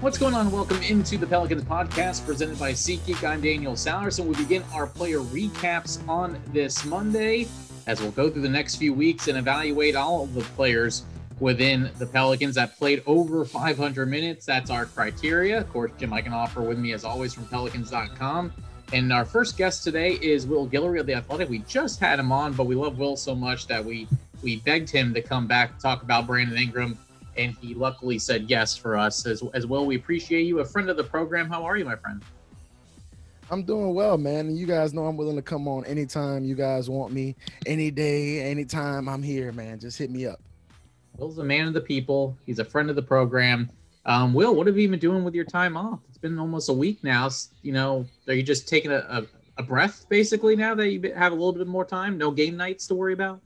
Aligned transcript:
What's 0.00 0.16
going 0.16 0.32
on? 0.32 0.50
Welcome 0.50 0.80
into 0.82 1.18
the 1.18 1.26
Pelicans 1.26 1.62
podcast 1.62 2.24
presented 2.24 2.58
by 2.58 2.72
SeatGeek. 2.72 3.22
I'm 3.22 3.42
Daniel 3.42 3.74
Sallerson. 3.74 4.24
We 4.24 4.34
begin 4.34 4.64
our 4.72 4.86
player 4.86 5.18
recaps 5.18 6.00
on 6.08 6.40
this 6.54 6.86
Monday 6.86 7.46
as 7.86 8.00
we'll 8.00 8.10
go 8.12 8.30
through 8.30 8.40
the 8.40 8.48
next 8.48 8.76
few 8.76 8.94
weeks 8.94 9.28
and 9.28 9.36
evaluate 9.36 9.96
all 9.96 10.24
of 10.24 10.32
the 10.32 10.40
players 10.40 11.04
within 11.38 11.90
the 11.98 12.06
Pelicans 12.06 12.54
that 12.54 12.78
played 12.78 13.02
over 13.04 13.44
500 13.44 14.06
minutes. 14.06 14.46
That's 14.46 14.70
our 14.70 14.86
criteria. 14.86 15.58
Of 15.58 15.70
course, 15.70 15.92
Jim 15.98 16.12
Eichenhofer 16.12 16.66
with 16.66 16.78
me 16.78 16.94
as 16.94 17.04
always 17.04 17.34
from 17.34 17.44
Pelicans.com. 17.48 18.54
And 18.94 19.12
our 19.12 19.26
first 19.26 19.58
guest 19.58 19.84
today 19.84 20.12
is 20.22 20.46
Will 20.46 20.66
Guillory 20.66 21.00
of 21.00 21.04
the 21.04 21.12
Athletic. 21.12 21.50
We 21.50 21.58
just 21.68 22.00
had 22.00 22.18
him 22.18 22.32
on, 22.32 22.54
but 22.54 22.64
we 22.64 22.74
love 22.74 22.98
Will 22.98 23.18
so 23.18 23.34
much 23.34 23.66
that 23.66 23.84
we 23.84 24.08
we 24.40 24.56
begged 24.60 24.88
him 24.88 25.12
to 25.12 25.20
come 25.20 25.46
back 25.46 25.76
to 25.76 25.82
talk 25.82 26.02
about 26.02 26.26
Brandon 26.26 26.56
Ingram 26.56 26.98
and 27.40 27.56
he 27.60 27.74
luckily 27.74 28.18
said 28.18 28.50
yes 28.50 28.76
for 28.76 28.98
us 28.98 29.26
as, 29.26 29.42
as 29.54 29.66
well. 29.66 29.86
We 29.86 29.96
appreciate 29.96 30.42
you, 30.42 30.60
a 30.60 30.64
friend 30.64 30.90
of 30.90 30.98
the 30.98 31.04
program. 31.04 31.48
How 31.48 31.64
are 31.64 31.78
you, 31.78 31.86
my 31.86 31.96
friend? 31.96 32.22
I'm 33.50 33.64
doing 33.64 33.94
well, 33.94 34.18
man. 34.18 34.54
You 34.54 34.66
guys 34.66 34.92
know 34.92 35.06
I'm 35.06 35.16
willing 35.16 35.36
to 35.36 35.42
come 35.42 35.66
on 35.66 35.84
anytime 35.86 36.44
you 36.44 36.54
guys 36.54 36.90
want 36.90 37.12
me, 37.12 37.34
any 37.66 37.90
day, 37.90 38.42
anytime 38.42 39.08
I'm 39.08 39.22
here, 39.22 39.52
man. 39.52 39.80
Just 39.80 39.98
hit 39.98 40.10
me 40.10 40.26
up. 40.26 40.40
Will's 41.16 41.38
a 41.38 41.44
man 41.44 41.66
of 41.66 41.72
the 41.72 41.80
people. 41.80 42.36
He's 42.44 42.58
a 42.58 42.64
friend 42.64 42.90
of 42.90 42.96
the 42.96 43.02
program. 43.02 43.70
Um, 44.04 44.34
Will, 44.34 44.54
what 44.54 44.66
have 44.66 44.78
you 44.78 44.88
been 44.88 45.00
doing 45.00 45.24
with 45.24 45.34
your 45.34 45.44
time 45.44 45.76
off? 45.76 46.00
It's 46.08 46.18
been 46.18 46.38
almost 46.38 46.68
a 46.68 46.72
week 46.72 47.02
now. 47.02 47.28
You 47.62 47.72
know, 47.72 48.06
are 48.28 48.34
you 48.34 48.42
just 48.42 48.68
taking 48.68 48.92
a, 48.92 48.98
a, 49.08 49.26
a 49.58 49.62
breath 49.62 50.06
basically 50.08 50.56
now 50.56 50.74
that 50.74 50.90
you 50.90 51.12
have 51.14 51.32
a 51.32 51.34
little 51.34 51.52
bit 51.52 51.66
more 51.66 51.84
time? 51.84 52.18
No 52.18 52.30
game 52.30 52.56
nights 52.56 52.86
to 52.88 52.94
worry 52.94 53.14
about? 53.14 53.40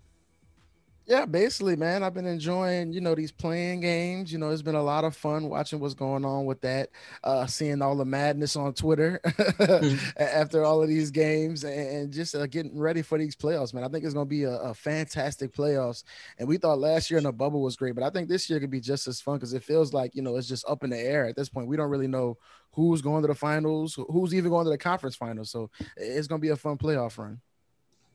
Yeah, 1.07 1.27
basically, 1.27 1.77
man. 1.77 2.03
I've 2.03 2.15
been 2.15 2.27
enjoying, 2.27 2.95
you 2.95 3.03
know, 3.03 3.15
these 3.15 3.31
play-in 3.31 3.81
games. 3.81 4.33
You 4.33 4.39
know, 4.39 4.49
it's 4.49 4.63
been 4.63 4.75
a 4.75 4.83
lot 4.83 5.05
of 5.05 5.15
fun 5.15 5.51
watching 5.51 5.79
what's 5.79 5.93
going 5.93 6.25
on 6.25 6.47
with 6.47 6.63
that, 6.63 6.89
uh, 7.23 7.47
seeing 7.47 7.83
all 7.83 7.95
the 7.95 8.07
madness 8.07 8.57
on 8.57 8.73
Twitter 8.73 9.21
mm-hmm. 9.25 10.11
after 10.19 10.65
all 10.65 10.83
of 10.83 10.89
these 10.89 11.11
games 11.11 11.63
and, 11.63 12.11
just 12.11 12.35
uh, 12.35 12.47
getting 12.47 12.79
ready 12.79 13.03
for 13.03 13.19
these 13.19 13.37
playoffs, 13.37 13.75
man. 13.75 13.85
I 13.85 13.89
think 13.89 14.05
it's 14.05 14.15
going 14.15 14.27
to 14.27 14.31
be 14.31 14.45
a, 14.45 14.57
a, 14.57 14.75
fantastic 14.75 15.53
playoffs. 15.53 16.05
And 16.39 16.49
we 16.49 16.57
thought 16.57 16.79
last 16.79 17.11
year 17.11 17.19
in 17.19 17.25
the 17.25 17.33
bubble 17.33 17.61
was 17.61 17.77
great, 17.77 17.95
but 17.95 18.05
I 18.05 18.11
think 18.11 18.29
this 18.29 18.49
year 18.49 18.59
could 18.61 18.71
be 18.71 18.81
just 18.81 19.07
as 19.07 19.21
fun 19.21 19.37
because 19.37 19.53
it 19.53 19.63
feels 19.63 19.93
like, 19.93 20.15
you 20.15 20.23
know, 20.23 20.37
it's 20.37 20.49
just 20.49 20.65
up 20.69 20.85
in 20.85 20.91
the 20.91 20.99
air 20.99 21.27
at 21.27 21.37
this 21.37 21.49
point. 21.49 21.69
We 21.69 21.77
don't 21.77 21.91
really 21.91 22.09
know 22.09 22.39
who's 22.73 23.03
going 23.03 23.23
to 23.23 23.29
the 23.29 23.35
finals, 23.35 23.99
who's 24.11 24.35
even 24.35 24.51
going 24.51 24.65
to 24.65 24.71
the 24.71 24.79
conference 24.79 25.17
finals. 25.17 25.51
So 25.51 25.71
it's 25.97 26.29
going 26.29 26.41
to 26.41 26.47
be 26.47 26.51
a 26.51 26.57
fun 26.57 26.79
playoff 26.79 27.19
run. 27.19 27.41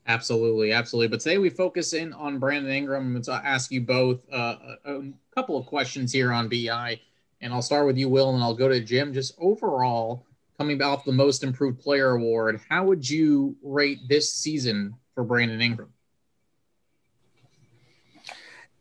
Absolutely, 0.09 0.71
absolutely. 0.71 1.07
But 1.07 1.19
today 1.19 1.37
we 1.37 1.51
focus 1.51 1.93
in 1.93 2.13
on 2.13 2.39
Brandon 2.39 2.71
Ingram. 2.71 3.21
I 3.29 3.37
ask 3.45 3.69
you 3.69 3.81
both 3.81 4.19
uh, 4.33 4.55
a, 4.83 4.95
a 4.95 5.11
couple 5.35 5.55
of 5.55 5.67
questions 5.67 6.11
here 6.11 6.33
on 6.33 6.49
BI, 6.49 6.99
and 7.41 7.53
I'll 7.53 7.61
start 7.61 7.85
with 7.85 7.95
you, 7.95 8.09
Will, 8.09 8.33
and 8.33 8.43
I'll 8.43 8.55
go 8.55 8.67
to 8.67 8.79
Jim. 8.79 9.13
Just 9.13 9.35
overall, 9.37 10.25
coming 10.57 10.81
off 10.81 11.05
the 11.05 11.11
Most 11.11 11.43
Improved 11.43 11.79
Player 11.79 12.13
award, 12.13 12.59
how 12.67 12.85
would 12.85 13.07
you 13.07 13.55
rate 13.61 13.99
this 14.09 14.33
season 14.33 14.95
for 15.13 15.23
Brandon 15.23 15.61
Ingram? 15.61 15.93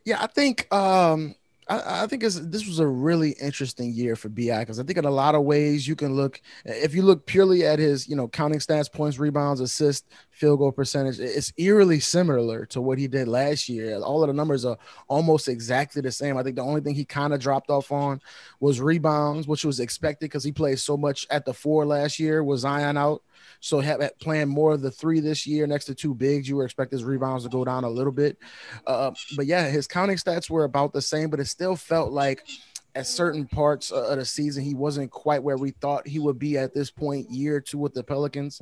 Yeah, 0.07 0.23
I 0.23 0.29
think 0.29 0.73
um, 0.73 1.35
I, 1.69 2.05
I 2.05 2.07
think 2.07 2.23
this 2.23 2.67
was 2.67 2.79
a 2.79 2.87
really 2.87 3.33
interesting 3.33 3.93
year 3.93 4.17
for 4.17 4.29
Bi 4.29 4.61
because 4.61 4.81
I 4.81 4.83
think 4.83 4.99
in 4.99 5.05
a 5.05 5.11
lot 5.11 5.35
of 5.35 5.43
ways 5.43 5.87
you 5.87 5.95
can 5.95 6.15
look 6.15 6.41
if 6.65 6.95
you 6.95 7.03
look 7.03 7.27
purely 7.27 7.67
at 7.67 7.79
his 7.79 8.09
you 8.09 8.17
know 8.17 8.29
counting 8.29 8.61
stats, 8.61 8.91
points, 8.91 9.19
rebounds, 9.19 9.61
assists, 9.61 10.09
field 10.31 10.61
goal 10.61 10.73
percentage, 10.73 11.21
it's 11.21 11.53
eerily 11.59 12.01
similar 12.01 12.65
to 12.67 12.81
what 12.81 12.99
he 12.99 13.07
did 13.09 13.29
last 13.29 13.69
year. 13.69 13.99
All 14.01 14.23
of 14.23 14.29
the 14.29 14.35
numbers 14.35 14.65
are 14.65 14.79
almost 15.09 15.49
exactly 15.49 16.01
the 16.01 16.13
same. 16.13 16.37
I 16.37 16.43
think 16.43 16.57
the 16.57 16.63
only 16.63 16.81
thing 16.81 16.95
he 16.95 17.05
kind 17.05 17.35
of 17.35 17.41
dropped 17.41 17.71
off 17.71 17.93
on 17.93 18.21
was 18.61 18.81
rebounds, 18.81 19.47
which 19.47 19.65
was 19.65 19.81
expected 19.81 20.27
because 20.27 20.45
he 20.45 20.53
played 20.53 20.79
so 20.79 20.97
much 20.97 21.27
at 21.31 21.45
the 21.45 21.55
four 21.55 21.85
last 21.85 22.19
year 22.19 22.43
with 22.43 22.61
Zion 22.61 22.97
out. 22.97 23.23
So 23.61 23.81
have, 23.81 24.01
at 24.01 24.19
playing 24.21 24.49
more 24.49 24.73
of 24.73 24.83
the 24.83 24.91
three 24.91 25.21
this 25.21 25.47
year 25.47 25.67
next 25.67 25.87
to 25.87 25.95
two 25.95 26.15
bigs, 26.15 26.49
you 26.49 26.57
were 26.57 26.65
expect 26.65 26.93
his 26.93 27.05
rebounds 27.05 27.45
to 27.45 27.51
go 27.51 27.65
down 27.65 27.85
a 27.85 27.91
little 27.91 28.13
bit. 28.13 28.39
Uh, 28.87 29.13
but 29.37 29.47
yeah, 29.47 29.69
his 29.69 29.87
counting 29.87 30.17
stats 30.17 30.49
were 30.49 30.65
about 30.65 30.93
the 30.93 31.03
same, 31.03 31.31
but 31.31 31.41
it 31.41 31.47
still 31.47 31.77
felt 31.77 32.13
like 32.13 32.47
at 32.95 33.07
certain 33.07 33.47
parts 33.47 33.93
of 33.93 34.17
the 34.17 34.25
season, 34.25 34.65
he 34.65 34.75
wasn't 34.75 35.11
quite 35.11 35.43
where 35.43 35.57
we 35.57 35.71
thought 35.71 36.07
he 36.07 36.19
would 36.19 36.39
be 36.39 36.59
at 36.59 36.75
this 36.75 36.91
point, 36.91 37.31
year 37.31 37.61
two 37.61 37.79
with 37.79 37.95
the 37.95 38.03
Pelicans. 38.03 38.61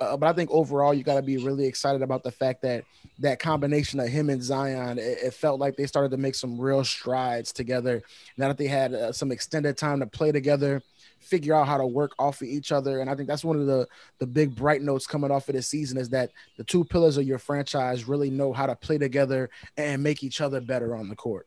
Uh, 0.00 0.16
but 0.16 0.28
I 0.28 0.32
think 0.34 0.50
overall, 0.52 0.94
you 0.94 1.02
got 1.02 1.16
to 1.16 1.22
be 1.22 1.38
really 1.38 1.66
excited 1.66 2.00
about 2.00 2.22
the 2.22 2.30
fact 2.30 2.62
that 2.62 2.84
that 3.18 3.40
combination 3.40 3.98
of 3.98 4.08
him 4.08 4.30
and 4.30 4.42
Zion, 4.42 4.98
it, 4.98 5.18
it 5.24 5.34
felt 5.34 5.58
like 5.58 5.76
they 5.76 5.86
started 5.86 6.10
to 6.12 6.16
make 6.16 6.36
some 6.36 6.60
real 6.60 6.84
strides 6.84 7.52
together. 7.52 8.02
Now 8.36 8.48
that 8.48 8.58
they 8.58 8.68
had 8.68 8.94
uh, 8.94 9.12
some 9.12 9.32
extended 9.32 9.76
time 9.76 9.98
to 10.00 10.06
play 10.06 10.30
together, 10.30 10.80
figure 11.22 11.54
out 11.54 11.66
how 11.66 11.78
to 11.78 11.86
work 11.86 12.12
off 12.18 12.42
of 12.42 12.48
each 12.48 12.72
other. 12.72 13.00
And 13.00 13.08
I 13.08 13.14
think 13.14 13.28
that's 13.28 13.44
one 13.44 13.58
of 13.58 13.66
the 13.66 13.86
the 14.18 14.26
big 14.26 14.54
bright 14.54 14.82
notes 14.82 15.06
coming 15.06 15.30
off 15.30 15.48
of 15.48 15.54
this 15.54 15.68
season 15.68 15.98
is 15.98 16.08
that 16.10 16.30
the 16.56 16.64
two 16.64 16.84
pillars 16.84 17.16
of 17.16 17.24
your 17.24 17.38
franchise 17.38 18.08
really 18.08 18.30
know 18.30 18.52
how 18.52 18.66
to 18.66 18.76
play 18.76 18.98
together 18.98 19.50
and 19.76 20.02
make 20.02 20.22
each 20.22 20.40
other 20.40 20.60
better 20.60 20.94
on 20.94 21.08
the 21.08 21.16
court. 21.16 21.46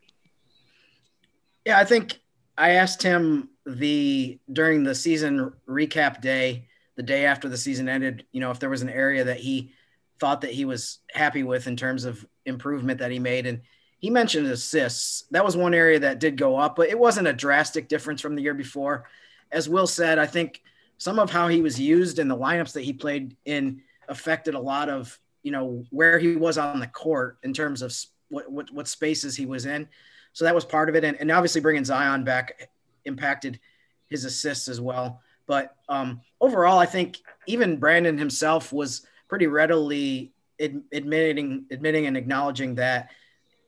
Yeah, 1.66 1.80
I 1.80 1.86
think 1.86 2.20
I 2.58 2.72
asked 2.72 3.02
him 3.02 3.50
the 3.66 4.40
during 4.52 4.84
the 4.84 4.96
season 4.96 5.52
recap 5.68 6.22
day, 6.22 6.68
the 6.96 7.04
day 7.04 7.26
after 7.26 7.50
the 7.50 7.58
season 7.58 7.90
ended, 7.90 8.26
you 8.32 8.40
know, 8.40 8.52
if 8.52 8.60
there 8.60 8.70
was 8.70 8.82
an 8.82 8.90
area 8.90 9.24
that 9.26 9.38
he 9.38 9.74
thought 10.20 10.42
that 10.42 10.52
he 10.52 10.66
was 10.66 11.00
happy 11.12 11.44
with 11.44 11.68
in 11.68 11.76
terms 11.76 12.06
of 12.06 12.26
improvement 12.46 13.00
that 13.00 13.12
he 13.12 13.20
made 13.20 13.46
and 13.46 13.62
he 14.00 14.10
mentioned 14.10 14.48
assists. 14.48 15.24
That 15.32 15.44
was 15.44 15.58
one 15.58 15.74
area 15.74 16.00
that 16.00 16.20
did 16.20 16.38
go 16.38 16.58
up, 16.58 16.76
but 16.76 16.90
it 16.90 17.00
wasn't 17.00 17.28
a 17.28 17.34
drastic 17.34 17.88
difference 17.88 18.22
from 18.22 18.36
the 18.36 18.42
year 18.42 18.54
before 18.54 19.06
as 19.52 19.70
Will 19.70 19.88
said, 19.88 20.20
I 20.20 20.26
think 20.26 20.62
some 20.98 21.20
of 21.20 21.30
how 21.30 21.48
he 21.48 21.62
was 21.62 21.80
used 21.80 22.20
in 22.20 22.28
the 22.28 22.38
lineups 22.38 22.74
that 22.74 22.84
he 22.84 22.94
played 22.94 23.36
in 23.46 23.82
affected 24.08 24.54
a 24.56 24.60
lot 24.60 24.90
of 24.90 25.20
you 25.44 25.52
know 25.52 25.84
where 25.92 26.18
he 26.18 26.36
was 26.36 26.58
on 26.58 26.80
the 26.80 26.88
court 26.88 27.38
in 27.44 27.54
terms 27.54 27.82
of 27.82 27.96
what 28.30 28.52
what, 28.52 28.72
what 28.72 28.88
spaces 28.88 29.36
he 29.36 29.46
was 29.46 29.66
in. 29.66 29.88
So 30.34 30.44
that 30.46 30.56
was 30.56 30.66
part 30.66 30.90
of 30.90 30.96
it, 30.96 31.04
and, 31.04 31.18
and 31.20 31.32
obviously 31.32 31.62
bringing 31.62 31.86
Zion 31.86 32.24
back 32.24 32.70
impacted 33.06 33.60
his 34.08 34.26
assists 34.26 34.68
as 34.68 34.82
well. 34.82 35.22
But 35.48 35.76
um, 35.88 36.22
overall, 36.42 36.80
I 36.80 36.86
think 36.86 37.20
even 37.48 37.78
Brandon 37.78 38.18
himself 38.18 38.74
was 38.74 39.06
pretty 39.28 39.48
readily 39.48 40.34
ad- 40.60 40.84
admitting 40.92 41.66
admitting 41.72 42.08
and 42.08 42.18
acknowledging 42.18 42.76
that 42.76 43.12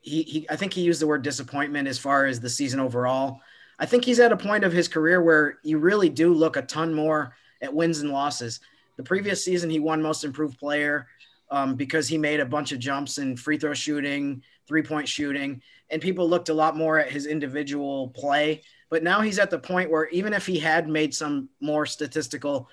he, 0.02 0.24
he 0.24 0.48
I 0.50 0.56
think 0.56 0.74
he 0.74 0.82
used 0.82 1.02
the 1.02 1.08
word 1.08 1.22
disappointment 1.22 1.88
as 1.88 2.00
far 2.00 2.26
as 2.26 2.40
the 2.40 2.50
season 2.50 2.80
overall. 2.80 3.42
I 3.80 3.86
think 3.86 4.06
he's 4.06 4.20
at 4.20 4.32
a 4.32 4.38
point 4.38 4.64
of 4.64 4.74
his 4.74 4.88
career 4.88 5.22
where 5.22 5.60
you 5.64 5.78
really 5.78 6.10
do 6.10 6.34
look 6.34 6.58
a 6.58 6.62
ton 6.62 6.94
more 6.94 7.34
at 7.62 7.74
wins 7.74 8.00
and 8.00 8.12
losses. 8.12 8.60
The 8.98 9.04
previous 9.04 9.44
season, 9.44 9.70
he 9.70 9.80
won 9.80 10.02
most 10.02 10.24
improved 10.24 10.58
player 10.60 11.08
um, 11.52 11.76
because 11.76 12.08
he 12.08 12.18
made 12.18 12.40
a 12.40 12.46
bunch 12.46 12.72
of 12.72 12.80
jumps 12.80 13.20
in 13.20 13.38
free 13.38 13.58
throw 13.58 13.74
shooting, 13.74 14.42
three 14.68 14.82
point 14.82 15.08
shooting, 15.08 15.62
and 15.90 16.02
people 16.02 16.28
looked 16.28 16.50
a 16.50 16.54
lot 16.54 16.76
more 16.76 17.00
at 17.00 17.12
his 17.12 17.28
individual 17.28 18.10
play. 18.10 18.64
But 18.90 19.04
now 19.04 19.22
he's 19.22 19.40
at 19.40 19.50
the 19.50 19.60
point 19.60 19.92
where 19.92 20.08
even 20.10 20.34
if 20.34 20.46
he 20.46 20.58
had 20.60 20.88
made 20.88 21.14
some 21.14 21.50
more 21.60 21.86
statistical 21.86 22.70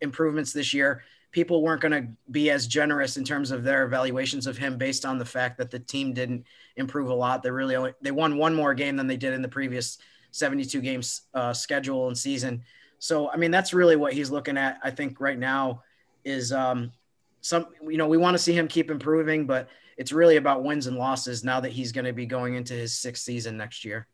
improvements 0.00 0.52
this 0.52 0.74
year, 0.74 1.02
people 1.32 1.62
weren't 1.62 1.82
going 1.82 1.92
to 1.92 2.08
be 2.30 2.50
as 2.50 2.66
generous 2.66 3.16
in 3.16 3.24
terms 3.24 3.50
of 3.50 3.62
their 3.62 3.84
evaluations 3.84 4.46
of 4.46 4.58
him 4.58 4.78
based 4.78 5.04
on 5.04 5.18
the 5.18 5.24
fact 5.24 5.58
that 5.58 5.70
the 5.70 5.78
team 5.78 6.12
didn't 6.12 6.44
improve 6.76 7.08
a 7.08 7.14
lot. 7.14 7.42
They 7.42 7.50
really 7.50 7.76
only 7.76 7.92
they 8.02 8.10
won 8.10 8.36
one 8.36 8.54
more 8.54 8.74
game 8.74 8.96
than 8.96 9.06
they 9.06 9.16
did 9.16 9.34
in 9.34 9.42
the 9.42 9.48
previous 9.48 9.98
72 10.30 10.80
games 10.80 11.22
uh, 11.34 11.52
schedule 11.52 12.08
and 12.08 12.16
season. 12.16 12.62
So, 12.98 13.30
I 13.30 13.36
mean, 13.36 13.50
that's 13.50 13.72
really 13.72 13.96
what 13.96 14.12
he's 14.12 14.30
looking 14.30 14.58
at. 14.58 14.78
I 14.82 14.90
think 14.90 15.20
right 15.20 15.38
now 15.38 15.82
is 16.24 16.52
um, 16.52 16.92
some, 17.40 17.66
you 17.82 17.96
know, 17.96 18.06
we 18.06 18.18
want 18.18 18.34
to 18.34 18.38
see 18.38 18.52
him 18.52 18.68
keep 18.68 18.90
improving, 18.90 19.46
but 19.46 19.68
it's 19.96 20.12
really 20.12 20.36
about 20.36 20.62
wins 20.62 20.86
and 20.86 20.96
losses 20.96 21.44
now 21.44 21.60
that 21.60 21.72
he's 21.72 21.92
going 21.92 22.04
to 22.04 22.12
be 22.12 22.26
going 22.26 22.54
into 22.54 22.74
his 22.74 22.92
sixth 22.92 23.22
season 23.22 23.56
next 23.56 23.84
year. 23.84 24.06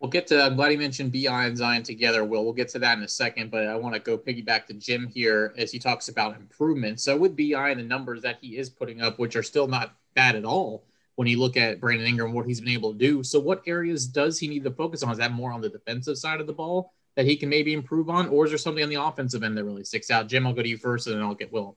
We'll 0.00 0.10
get 0.10 0.26
to, 0.26 0.42
I'm 0.42 0.56
glad 0.56 0.70
he 0.72 0.76
mentioned 0.76 1.10
BI 1.10 1.46
and 1.46 1.56
Zion 1.56 1.82
together, 1.82 2.22
Will. 2.22 2.44
We'll 2.44 2.52
get 2.52 2.68
to 2.70 2.78
that 2.80 2.98
in 2.98 3.04
a 3.04 3.08
second, 3.08 3.50
but 3.50 3.66
I 3.66 3.76
want 3.76 3.94
to 3.94 4.00
go 4.00 4.18
piggyback 4.18 4.66
to 4.66 4.74
Jim 4.74 5.06
here 5.06 5.54
as 5.56 5.72
he 5.72 5.78
talks 5.78 6.08
about 6.08 6.36
improvement. 6.36 7.00
So, 7.00 7.16
with 7.16 7.34
BI 7.34 7.70
and 7.70 7.80
the 7.80 7.84
numbers 7.84 8.20
that 8.22 8.36
he 8.42 8.58
is 8.58 8.68
putting 8.68 9.00
up, 9.00 9.18
which 9.18 9.36
are 9.36 9.42
still 9.42 9.66
not 9.66 9.96
bad 10.14 10.36
at 10.36 10.44
all, 10.44 10.84
when 11.16 11.26
you 11.26 11.40
look 11.40 11.56
at 11.56 11.80
Brandon 11.80 12.06
Ingram, 12.06 12.32
what 12.32 12.46
he's 12.46 12.60
been 12.60 12.72
able 12.72 12.92
to 12.92 12.98
do. 12.98 13.22
So, 13.22 13.40
what 13.40 13.62
areas 13.66 14.06
does 14.06 14.38
he 14.38 14.46
need 14.46 14.64
to 14.64 14.70
focus 14.70 15.02
on? 15.02 15.10
Is 15.10 15.18
that 15.18 15.32
more 15.32 15.50
on 15.50 15.60
the 15.60 15.68
defensive 15.68 16.16
side 16.16 16.40
of 16.40 16.46
the 16.46 16.52
ball 16.52 16.92
that 17.16 17.24
he 17.24 17.36
can 17.36 17.48
maybe 17.48 17.72
improve 17.72 18.08
on, 18.08 18.28
or 18.28 18.44
is 18.44 18.50
there 18.50 18.58
something 18.58 18.84
on 18.84 18.90
the 18.90 19.02
offensive 19.02 19.42
end 19.42 19.56
that 19.56 19.64
really 19.64 19.84
sticks 19.84 20.10
out? 20.10 20.28
Jim, 20.28 20.46
I'll 20.46 20.52
go 20.52 20.62
to 20.62 20.68
you 20.68 20.76
first, 20.76 21.06
and 21.06 21.16
then 21.16 21.22
I'll 21.22 21.34
get 21.34 21.52
Will. 21.52 21.76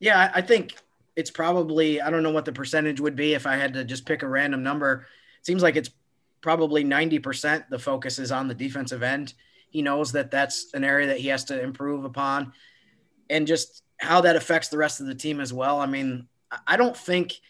Yeah, 0.00 0.30
I 0.34 0.42
think 0.42 0.74
it's 1.16 1.30
probably 1.30 2.00
I 2.00 2.10
don't 2.10 2.22
know 2.22 2.30
what 2.30 2.44
the 2.44 2.52
percentage 2.52 3.00
would 3.00 3.16
be 3.16 3.34
if 3.34 3.46
I 3.46 3.56
had 3.56 3.72
to 3.74 3.84
just 3.84 4.04
pick 4.04 4.22
a 4.22 4.28
random 4.28 4.62
number. 4.62 5.06
It 5.38 5.46
seems 5.46 5.62
like 5.62 5.76
it's 5.76 5.90
probably 6.40 6.84
90% 6.84 7.68
the 7.68 7.78
focus 7.78 8.18
is 8.18 8.32
on 8.32 8.48
the 8.48 8.54
defensive 8.54 9.02
end. 9.02 9.34
He 9.70 9.82
knows 9.82 10.12
that 10.12 10.30
that's 10.30 10.72
an 10.74 10.82
area 10.82 11.08
that 11.08 11.18
he 11.18 11.28
has 11.28 11.44
to 11.46 11.60
improve 11.60 12.04
upon 12.04 12.52
and 13.28 13.46
just 13.46 13.82
how 13.98 14.20
that 14.22 14.36
affects 14.36 14.68
the 14.68 14.78
rest 14.78 15.00
of 15.00 15.06
the 15.06 15.14
team 15.14 15.40
as 15.40 15.52
well. 15.52 15.80
I 15.80 15.86
mean, 15.86 16.26
I 16.66 16.76
don't 16.76 16.96
think– 16.96 17.34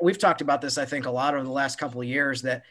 We've 0.00 0.18
talked 0.18 0.40
about 0.40 0.60
this, 0.60 0.78
I 0.78 0.84
think, 0.84 1.06
a 1.06 1.10
lot 1.10 1.34
over 1.34 1.44
the 1.44 1.50
last 1.50 1.78
couple 1.78 2.00
of 2.00 2.06
years 2.06 2.42
that 2.42 2.64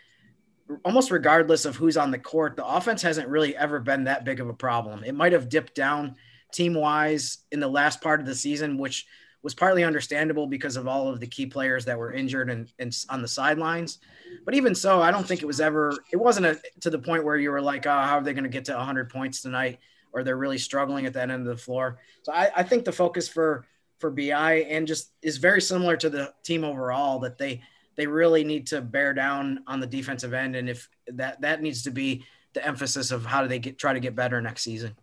almost 0.85 1.11
regardless 1.11 1.65
of 1.65 1.75
who's 1.75 1.97
on 1.97 2.11
the 2.11 2.19
court, 2.19 2.55
the 2.55 2.65
offense 2.65 3.01
hasn't 3.01 3.27
really 3.27 3.55
ever 3.55 3.79
been 3.79 4.03
that 4.03 4.23
big 4.23 4.39
of 4.39 4.49
a 4.49 4.53
problem. 4.53 5.03
It 5.03 5.15
might 5.15 5.31
have 5.31 5.49
dipped 5.49 5.75
down 5.75 6.15
team 6.53 6.73
wise 6.73 7.39
in 7.51 7.59
the 7.59 7.67
last 7.67 8.01
part 8.01 8.19
of 8.19 8.25
the 8.25 8.35
season, 8.35 8.77
which 8.77 9.05
was 9.41 9.55
partly 9.55 9.83
understandable 9.83 10.47
because 10.47 10.75
of 10.75 10.87
all 10.87 11.07
of 11.07 11.19
the 11.19 11.27
key 11.27 11.45
players 11.45 11.85
that 11.85 11.97
were 11.97 12.11
injured 12.11 12.49
and, 12.49 12.71
and 12.77 12.95
on 13.09 13.21
the 13.21 13.27
sidelines. 13.27 13.99
But 14.45 14.53
even 14.53 14.75
so, 14.75 15.01
I 15.01 15.11
don't 15.11 15.25
think 15.25 15.41
it 15.41 15.45
was 15.45 15.61
ever, 15.61 15.97
it 16.11 16.17
wasn't 16.17 16.47
a, 16.47 16.59
to 16.81 16.89
the 16.89 16.99
point 16.99 17.23
where 17.23 17.37
you 17.37 17.51
were 17.51 17.61
like, 17.61 17.87
oh, 17.87 17.91
how 17.91 18.17
are 18.17 18.23
they 18.23 18.33
going 18.33 18.43
to 18.43 18.49
get 18.49 18.65
to 18.65 18.75
100 18.75 19.09
points 19.09 19.41
tonight? 19.41 19.79
Or 20.11 20.23
they're 20.23 20.37
really 20.37 20.57
struggling 20.57 21.05
at 21.05 21.13
that 21.13 21.29
end 21.29 21.47
of 21.47 21.47
the 21.47 21.61
floor. 21.61 21.99
So 22.23 22.33
I, 22.33 22.51
I 22.57 22.63
think 22.63 22.83
the 22.83 22.91
focus 22.91 23.29
for, 23.29 23.65
for 23.99 24.09
BI 24.09 24.65
and 24.69 24.87
just 24.87 25.11
is 25.21 25.37
very 25.37 25.61
similar 25.61 25.97
to 25.97 26.09
the 26.09 26.33
team 26.43 26.63
overall 26.63 27.19
that 27.19 27.37
they, 27.37 27.61
they 27.95 28.07
really 28.07 28.43
need 28.43 28.67
to 28.67 28.81
bear 28.81 29.13
down 29.13 29.63
on 29.67 29.79
the 29.79 29.87
defensive 29.87 30.33
end. 30.33 30.55
And 30.55 30.69
if 30.69 30.89
that, 31.07 31.41
that 31.41 31.61
needs 31.61 31.83
to 31.83 31.91
be 31.91 32.25
the 32.53 32.65
emphasis 32.65 33.11
of 33.11 33.25
how 33.25 33.41
do 33.41 33.47
they 33.47 33.59
get, 33.59 33.77
try 33.77 33.93
to 33.93 33.99
get 33.99 34.15
better 34.15 34.41
next 34.41 34.63
season. 34.63 34.95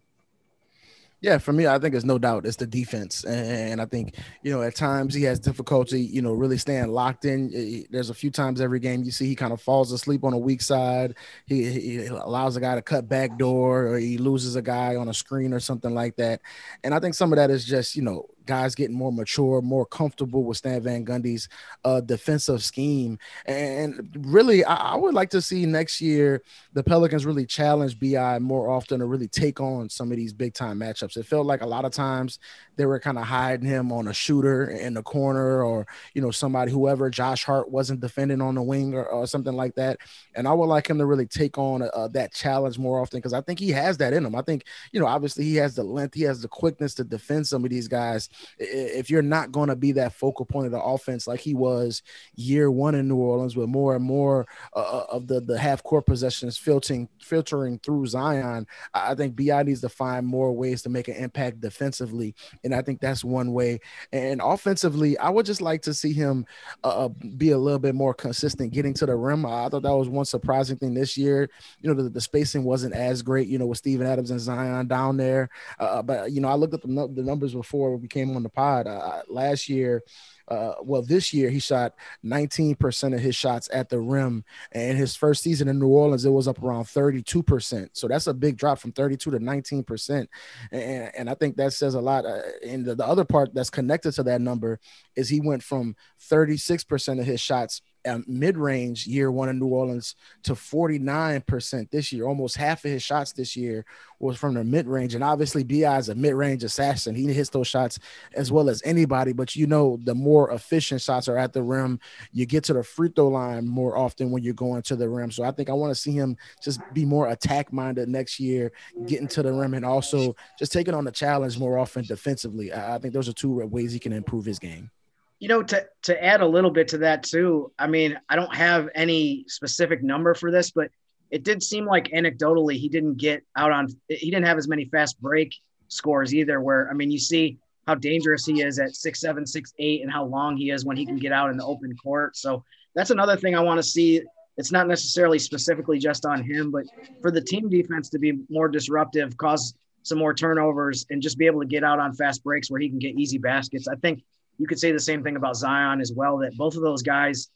Yeah, 1.23 1.39
for 1.39 1.53
me, 1.53 1.67
I 1.67 1.79
think 1.79 1.95
it's 1.95 2.05
no 2.05 2.19
doubt 2.19 2.45
it's 2.45 2.57
the 2.57 2.67
defense, 2.67 3.25
and 3.25 3.81
I 3.81 3.87
think 3.87 4.17
you 4.43 4.53
know 4.53 4.61
at 4.61 4.75
times 4.75 5.15
he 5.15 5.23
has 5.23 5.41
difficulty, 5.41 6.03
you 6.03 6.21
know, 6.21 6.35
really 6.35 6.59
staying 6.59 6.89
locked 6.89 7.25
in. 7.25 7.87
There's 7.91 8.11
a 8.11 8.15
few 8.15 8.31
times 8.31 8.61
every 8.61 8.81
game 8.81 9.03
you 9.03 9.11
see 9.11 9.27
he 9.27 9.35
kind 9.35 9.55
of 9.55 9.61
falls 9.63 9.93
asleep 9.93 10.25
on 10.25 10.35
a 10.35 10.39
weak 10.39 10.61
side. 10.61 11.15
He, 11.47 11.71
he 11.71 12.07
allows 12.07 12.57
a 12.57 12.61
guy 12.61 12.75
to 12.75 12.83
cut 12.83 13.09
back 13.09 13.39
door, 13.39 13.87
or 13.87 13.99
he 13.99 14.19
loses 14.19 14.57
a 14.57 14.63
guy 14.63 14.97
on 14.97 15.09
a 15.09 15.15
screen 15.15 15.55
or 15.55 15.61
something 15.61 15.95
like 15.95 16.17
that. 16.17 16.43
And 16.85 16.93
I 16.93 17.01
think 17.01 17.15
some 17.15 17.33
of 17.33 17.37
that 17.39 17.51
is 17.51 17.65
just 17.65 17.97
you 17.97 18.03
know 18.03 18.27
guys 18.47 18.75
getting 18.75 18.97
more 18.97 19.13
mature, 19.13 19.61
more 19.61 19.85
comfortable 19.85 20.45
with 20.45 20.57
Stan 20.59 20.83
Van 20.83 21.05
Gundy's 21.05 21.49
uh, 21.85 22.01
defensive 22.01 22.63
scheme. 22.63 23.19
And 23.45 24.17
really, 24.21 24.65
I, 24.65 24.93
I, 24.93 24.97
would 24.97 25.15
like 25.15 25.31
to 25.31 25.43
see 25.43 25.67
next 25.67 26.01
year 26.01 26.43
the 26.73 26.83
Pelicans 26.83 27.27
really 27.27 27.47
challenge 27.47 27.99
BI 27.99 28.39
more 28.39 28.71
often 28.71 29.01
to 29.01 29.07
really 29.07 29.29
take 29.29 29.61
on 29.61 29.89
some 29.89 30.11
of 30.11 30.17
these 30.17 30.33
big 30.33 30.55
time 30.55 30.79
matchups. 30.79 31.17
It 31.17 31.27
felt 31.27 31.47
like 31.47 31.63
a 31.63 31.67
lot 31.67 31.85
of 31.85 31.93
times 31.93 32.39
they 32.77 32.87
were 32.87 33.01
kind 33.01 33.19
of 33.19 33.25
hiding 33.25 33.69
him 33.69 33.93
on 33.93 34.09
a 34.09 34.15
shooter 34.15 34.71
in 34.71 34.95
the 34.95 35.03
corner 35.03 35.63
or, 35.63 35.87
you 36.15 36.23
know, 36.23 36.31
somebody, 36.31 36.71
whoever 36.71 37.11
Josh 37.11 37.45
Hart 37.45 37.71
wasn't 37.71 38.01
defending 38.01 38.41
on 38.41 38.55
the 38.55 38.63
wing 38.63 38.95
or, 38.95 39.05
or 39.05 39.27
something 39.27 39.55
like 39.55 39.75
that. 39.75 39.99
And 40.35 40.47
I 40.47 40.53
would 40.53 40.67
like 40.67 40.89
him 40.89 40.99
to 40.99 41.07
really 41.07 41.27
take 41.27 41.59
on 41.59 41.83
uh, 41.83 42.09
that 42.09 42.33
challenge 42.33 42.79
more 42.79 43.01
often 43.01 43.19
because 43.19 43.33
I 43.33 43.41
think 43.41 43.59
he 43.59 43.71
has 43.71 43.97
that 43.99 44.13
in 44.13 44.25
him. 44.25 44.35
I 44.35 44.43
think, 44.43 44.65
you 44.93 45.01
know, 45.01 45.07
obviously 45.07 45.45
he 45.45 45.57
has 45.57 45.75
the 45.75 45.83
length, 45.83 46.15
he 46.15 46.23
has 46.23 46.41
the 46.43 46.49
quickness 46.49 46.95
to 46.95 47.05
defend 47.05 47.47
some 47.47 47.65
of 47.65 47.71
these 47.71 47.89
guys 47.89 48.29
if 48.59 49.11
you're 49.11 49.23
not 49.23 49.53
going 49.53 49.69
to 49.69 49.77
be 49.77 49.93
that 49.93 50.15
focal 50.15 50.47
point 50.47 50.67
of 50.67 50.73
the 50.73 50.83
offense 50.83 51.27
like 51.27 51.41
he 51.41 51.55
was 51.55 52.03
year 52.35 52.71
one 52.71 52.95
in 52.95 53.09
New 53.09 53.17
Orleans, 53.17 53.57
with 53.57 53.69
more 53.69 53.97
and 53.97 54.05
more 54.05 54.47
uh, 54.75 54.81
uh 54.81 55.07
of 55.11 55.27
the 55.27 55.41
the 55.41 55.59
half 55.59 55.83
court 55.83 56.07
possessions 56.07 56.59
filtering 56.59 57.09
filtering 57.21 57.79
through 57.81 58.07
Zion, 58.07 58.67
I 58.95 59.15
think 59.15 59.37
Bi 59.37 59.63
needs 59.63 59.81
to 59.83 59.89
find 59.89 60.27
more 60.27 60.53
ways 60.53 60.83
to 60.83 60.89
make 60.89 61.09
an 61.09 61.17
impact 61.17 61.61
defensively, 61.61 62.35
and 62.65 62.75
I 62.75 62.83
think 62.83 63.01
that's 63.01 63.25
one 63.25 63.53
way. 63.53 63.81
And 64.13 64.41
offensively, 64.43 65.19
I 65.19 65.31
would 65.31 65.47
just 65.47 65.61
like 65.61 65.83
to 65.83 65.95
see 65.95 66.13
him 66.13 66.47
uh, 66.85 67.07
uh 67.07 67.09
be 67.37 67.51
a 67.51 67.59
little 67.59 67.79
bit 67.79 67.95
more 67.95 68.15
consistent 68.15 68.73
getting 68.73 68.95
to 68.95 69.07
the 69.07 69.17
rim. 69.17 69.47
I 69.47 69.69
thought 69.69 69.83
that 69.83 69.97
was 69.97 70.09
one 70.09 70.25
surprising 70.25 70.77
thing 70.77 70.95
this 70.95 71.17
year. 71.17 71.49
You 71.81 71.89
know, 71.93 72.03
the, 72.03 72.09
the 72.09 72.21
spacing 72.21 72.65
wasn't 72.65 72.95
as 72.95 73.23
great. 73.23 73.49
You 73.49 73.59
know, 73.59 73.67
with 73.67 73.79
Steven 73.79 74.07
Adams 74.07 74.31
and 74.31 74.41
Zion 74.41 74.87
down 74.87 75.17
there, 75.17 75.49
uh, 75.79 76.03
but 76.03 76.33
you 76.33 76.41
know, 76.41 76.49
I 76.49 76.55
looked 76.55 76.75
at 76.75 76.83
the, 76.83 76.89
the 76.89 77.23
numbers 77.23 77.55
before 77.55 77.97
we 77.97 78.09
came 78.09 78.26
on 78.35 78.43
the 78.43 78.49
pod 78.49 78.67
pod. 78.67 78.87
Uh, 78.87 79.23
last 79.29 79.69
year, 79.69 80.03
uh, 80.49 80.75
well, 80.83 81.03
this 81.03 81.33
year 81.33 81.51
he 81.51 81.59
shot 81.59 81.95
19% 82.25 83.15
of 83.15 83.21
his 83.21 83.35
shots 83.35 83.69
at 83.73 83.89
the 83.89 84.01
rim. 84.01 84.45
And 84.73 84.97
his 84.97 85.17
first 85.17 85.43
season 85.43 85.69
in 85.69 85.79
New 85.79 85.89
Orleans, 85.89 86.25
it 86.25 86.31
was 86.31 86.47
up 86.47 86.63
around 86.63 86.85
32%. 86.85 87.91
So 87.93 88.07
that's 88.07 88.29
a 88.29 88.35
big 88.35 88.57
drop 88.57 88.79
from 88.79 88.93
32 88.93 89.31
to 89.33 89.39
19%. 89.39 90.27
And, 90.71 91.11
and 91.17 91.31
I 91.31 91.35
think 91.35 91.57
that 91.57 91.73
says 91.73 91.95
a 91.95 92.01
lot. 92.01 92.25
Uh, 92.25 92.43
and 92.65 92.85
the, 92.85 92.95
the 92.95 93.07
other 93.07 93.25
part 93.25 93.55
that's 93.55 93.71
connected 93.71 94.13
to 94.13 94.23
that 94.25 94.41
number 94.41 94.79
is 95.17 95.29
he 95.29 95.41
went 95.41 95.63
from 95.63 95.97
36% 96.31 97.21
of 97.21 97.27
his 97.27 97.41
shots 97.41 97.83
um, 98.07 98.25
mid 98.27 98.57
range 98.57 99.07
year 99.07 99.31
one 99.31 99.49
in 99.49 99.59
New 99.59 99.69
Orleans 99.69 100.15
to 100.45 100.55
49% 100.55 101.91
this 101.91 102.13
year. 102.13 102.27
Almost 102.27 102.57
half 102.57 102.85
of 102.85 102.91
his 102.91 103.03
shots 103.03 103.33
this 103.33 103.57
year 103.57 103.85
was 104.19 104.39
from 104.39 104.55
the 104.55 104.65
mid 104.65 104.87
range. 104.87 105.15
And 105.15 105.25
obviously, 105.25 105.63
BI 105.65 105.99
is 105.99 106.09
a 106.09 106.15
mid 106.15 106.35
range 106.35 106.65
assassin. 106.65 107.15
He 107.15 107.33
hits 107.33 107.51
those 107.51 107.69
shots 107.69 107.99
as 108.35 108.51
well 108.51 108.69
as 108.69 108.83
anybody. 108.85 109.33
But 109.33 109.57
you 109.57 109.67
know, 109.67 109.99
the 110.05 110.15
more 110.15 110.51
efficient 110.51 111.03
shots 111.03 111.29
are 111.29 111.37
at 111.37 111.53
the 111.53 111.63
rim, 111.63 112.01
you 112.33 112.47
get 112.47 112.65
to 112.65 112.73
the 112.73 112.83
free 112.83 113.11
throw 113.15 113.29
line 113.29 113.67
more 113.67 113.97
often 113.97 114.31
when 114.31 114.43
you're 114.43 114.55
going 114.55 114.83
to 114.83 114.97
the 114.97 115.09
rim. 115.09 115.31
So 115.31 115.45
I 115.45 115.51
think 115.51 115.69
I 115.69 115.75
want 115.75 115.91
to 115.91 116.01
see 116.01 116.13
him 116.13 116.37
just 116.63 116.81
be 116.93 117.05
more 117.05 117.29
attack 117.29 117.73
minded 117.73 118.09
next 118.09 118.41
year, 118.41 118.73
getting 119.07 119.29
to 119.29 119.43
the 119.43 119.53
rim, 119.53 119.75
and 119.75 119.85
also 119.85 120.35
just 120.59 120.73
taking 120.73 120.95
on 120.95 121.05
the 121.05 121.13
challenge 121.13 121.59
more 121.59 121.79
often 121.79 122.05
defensively. 122.05 122.73
I 122.73 122.99
think 122.99 123.13
those 123.15 123.29
are 123.29 123.33
two 123.33 123.67
ways 123.67 123.93
he 123.93 123.99
can 123.99 124.13
improve 124.13 124.45
his 124.45 124.59
game 124.59 124.91
you 125.39 125.49
know 125.49 125.63
to 125.63 125.85
to 126.03 126.25
add 126.25 126.41
a 126.41 126.47
little 126.47 126.71
bit 126.71 126.89
to 126.89 126.99
that 126.99 127.23
too 127.23 127.71
i 127.79 127.87
mean 127.87 128.19
i 128.29 128.37
don't 128.37 128.55
have 128.55 128.89
any 128.95 129.45
specific 129.49 130.03
number 130.03 130.35
for 130.35 130.51
this 130.51 130.71
but 130.71 130.91
it 131.31 131.43
did 131.43 131.63
seem 131.63 131.85
like 131.85 132.09
anecdotally 132.09 132.75
he 132.75 132.89
didn't 132.89 133.17
get 133.17 133.43
out 133.57 133.73
on 133.73 133.89
he 134.09 134.31
didn't 134.31 134.47
have 134.47 134.59
as 134.59 134.69
many 134.69 134.85
fast 134.87 135.21
break 135.21 135.55
scores 135.89 136.35
either 136.35 136.61
where 136.61 136.89
i 136.91 136.95
mean 136.95 137.11
you 137.11 137.19
see 137.19 137.59
how 137.87 137.95
dangerous 137.95 138.45
he 138.45 138.63
is 138.63 138.79
at 138.79 138.95
six 138.95 139.21
seven 139.21 139.47
six 139.47 139.73
eight 139.79 140.03
and 140.03 140.11
how 140.11 140.25
long 140.25 140.57
he 140.57 140.71
is 140.71 140.85
when 140.85 140.97
he 140.97 141.07
can 141.07 141.17
get 141.17 141.33
out 141.33 141.51
in 141.51 141.57
the 141.57 141.65
open 141.65 141.97
court. 141.97 142.37
So 142.37 142.65
that's 142.95 143.11
another 143.11 143.37
thing 143.37 143.55
i 143.55 143.61
want 143.61 143.79
to 143.79 143.83
see. 143.83 144.23
It's 144.59 144.73
not 144.73 144.89
necessarily 144.89 145.39
specifically 145.39 145.99
just 145.99 146.25
on 146.25 146.43
him 146.43 146.71
but 146.71 146.85
for 147.21 147.31
the 147.31 147.41
team 147.43 147.69
defense 147.69 148.09
to 148.11 148.19
be 148.19 148.39
more 148.49 148.69
disruptive 148.69 149.37
cause 149.37 149.75
some 150.03 150.19
more 150.19 150.33
turnovers 150.33 151.05
and 151.11 151.21
just 151.21 151.37
be 151.37 151.47
able 151.47 151.61
to 151.61 151.67
get 151.67 151.85
out 151.85 151.99
on 151.99 152.15
fast 152.15 152.43
breaks 152.43 152.71
where 152.71 152.81
he 152.81 152.89
can 152.89 152.99
get 152.99 153.17
easy 153.17 153.39
baskets 153.39 153.87
i 153.87 153.95
think 153.97 154.23
you 154.59 154.67
could 154.67 154.79
say 154.79 154.93
the 154.93 155.01
same 155.01 155.23
thing 155.23 155.37
about 155.37 155.57
Zion 155.57 156.01
as 156.01 156.13
well. 156.15 156.39
That 156.39 156.57
both 156.57 156.77
of 156.77 156.83
those 156.83 157.03
guys, 157.03 157.49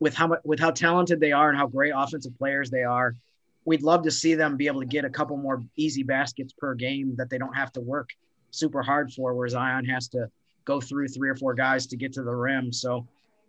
with 0.00 0.14
how 0.14 0.36
with 0.44 0.60
how 0.60 0.70
talented 0.70 1.20
they 1.20 1.32
are 1.32 1.48
and 1.48 1.58
how 1.58 1.66
great 1.66 1.92
offensive 1.94 2.36
players 2.38 2.70
they 2.70 2.82
are, 2.82 3.14
we'd 3.64 3.82
love 3.82 4.02
to 4.04 4.10
see 4.10 4.34
them 4.34 4.56
be 4.56 4.66
able 4.66 4.80
to 4.80 4.86
get 4.86 5.04
a 5.04 5.10
couple 5.10 5.36
more 5.36 5.62
easy 5.76 6.02
baskets 6.02 6.52
per 6.56 6.74
game 6.74 7.14
that 7.16 7.30
they 7.30 7.38
don't 7.38 7.54
have 7.54 7.72
to 7.72 7.80
work 7.80 8.10
super 8.50 8.82
hard 8.82 9.12
for. 9.12 9.34
Where 9.34 9.48
Zion 9.48 9.84
has 9.86 10.08
to 10.08 10.28
go 10.64 10.80
through 10.80 11.08
three 11.08 11.28
or 11.28 11.36
four 11.36 11.54
guys 11.54 11.86
to 11.88 11.96
get 11.96 12.12
to 12.14 12.22
the 12.22 12.34
rim. 12.34 12.72
So 12.72 13.06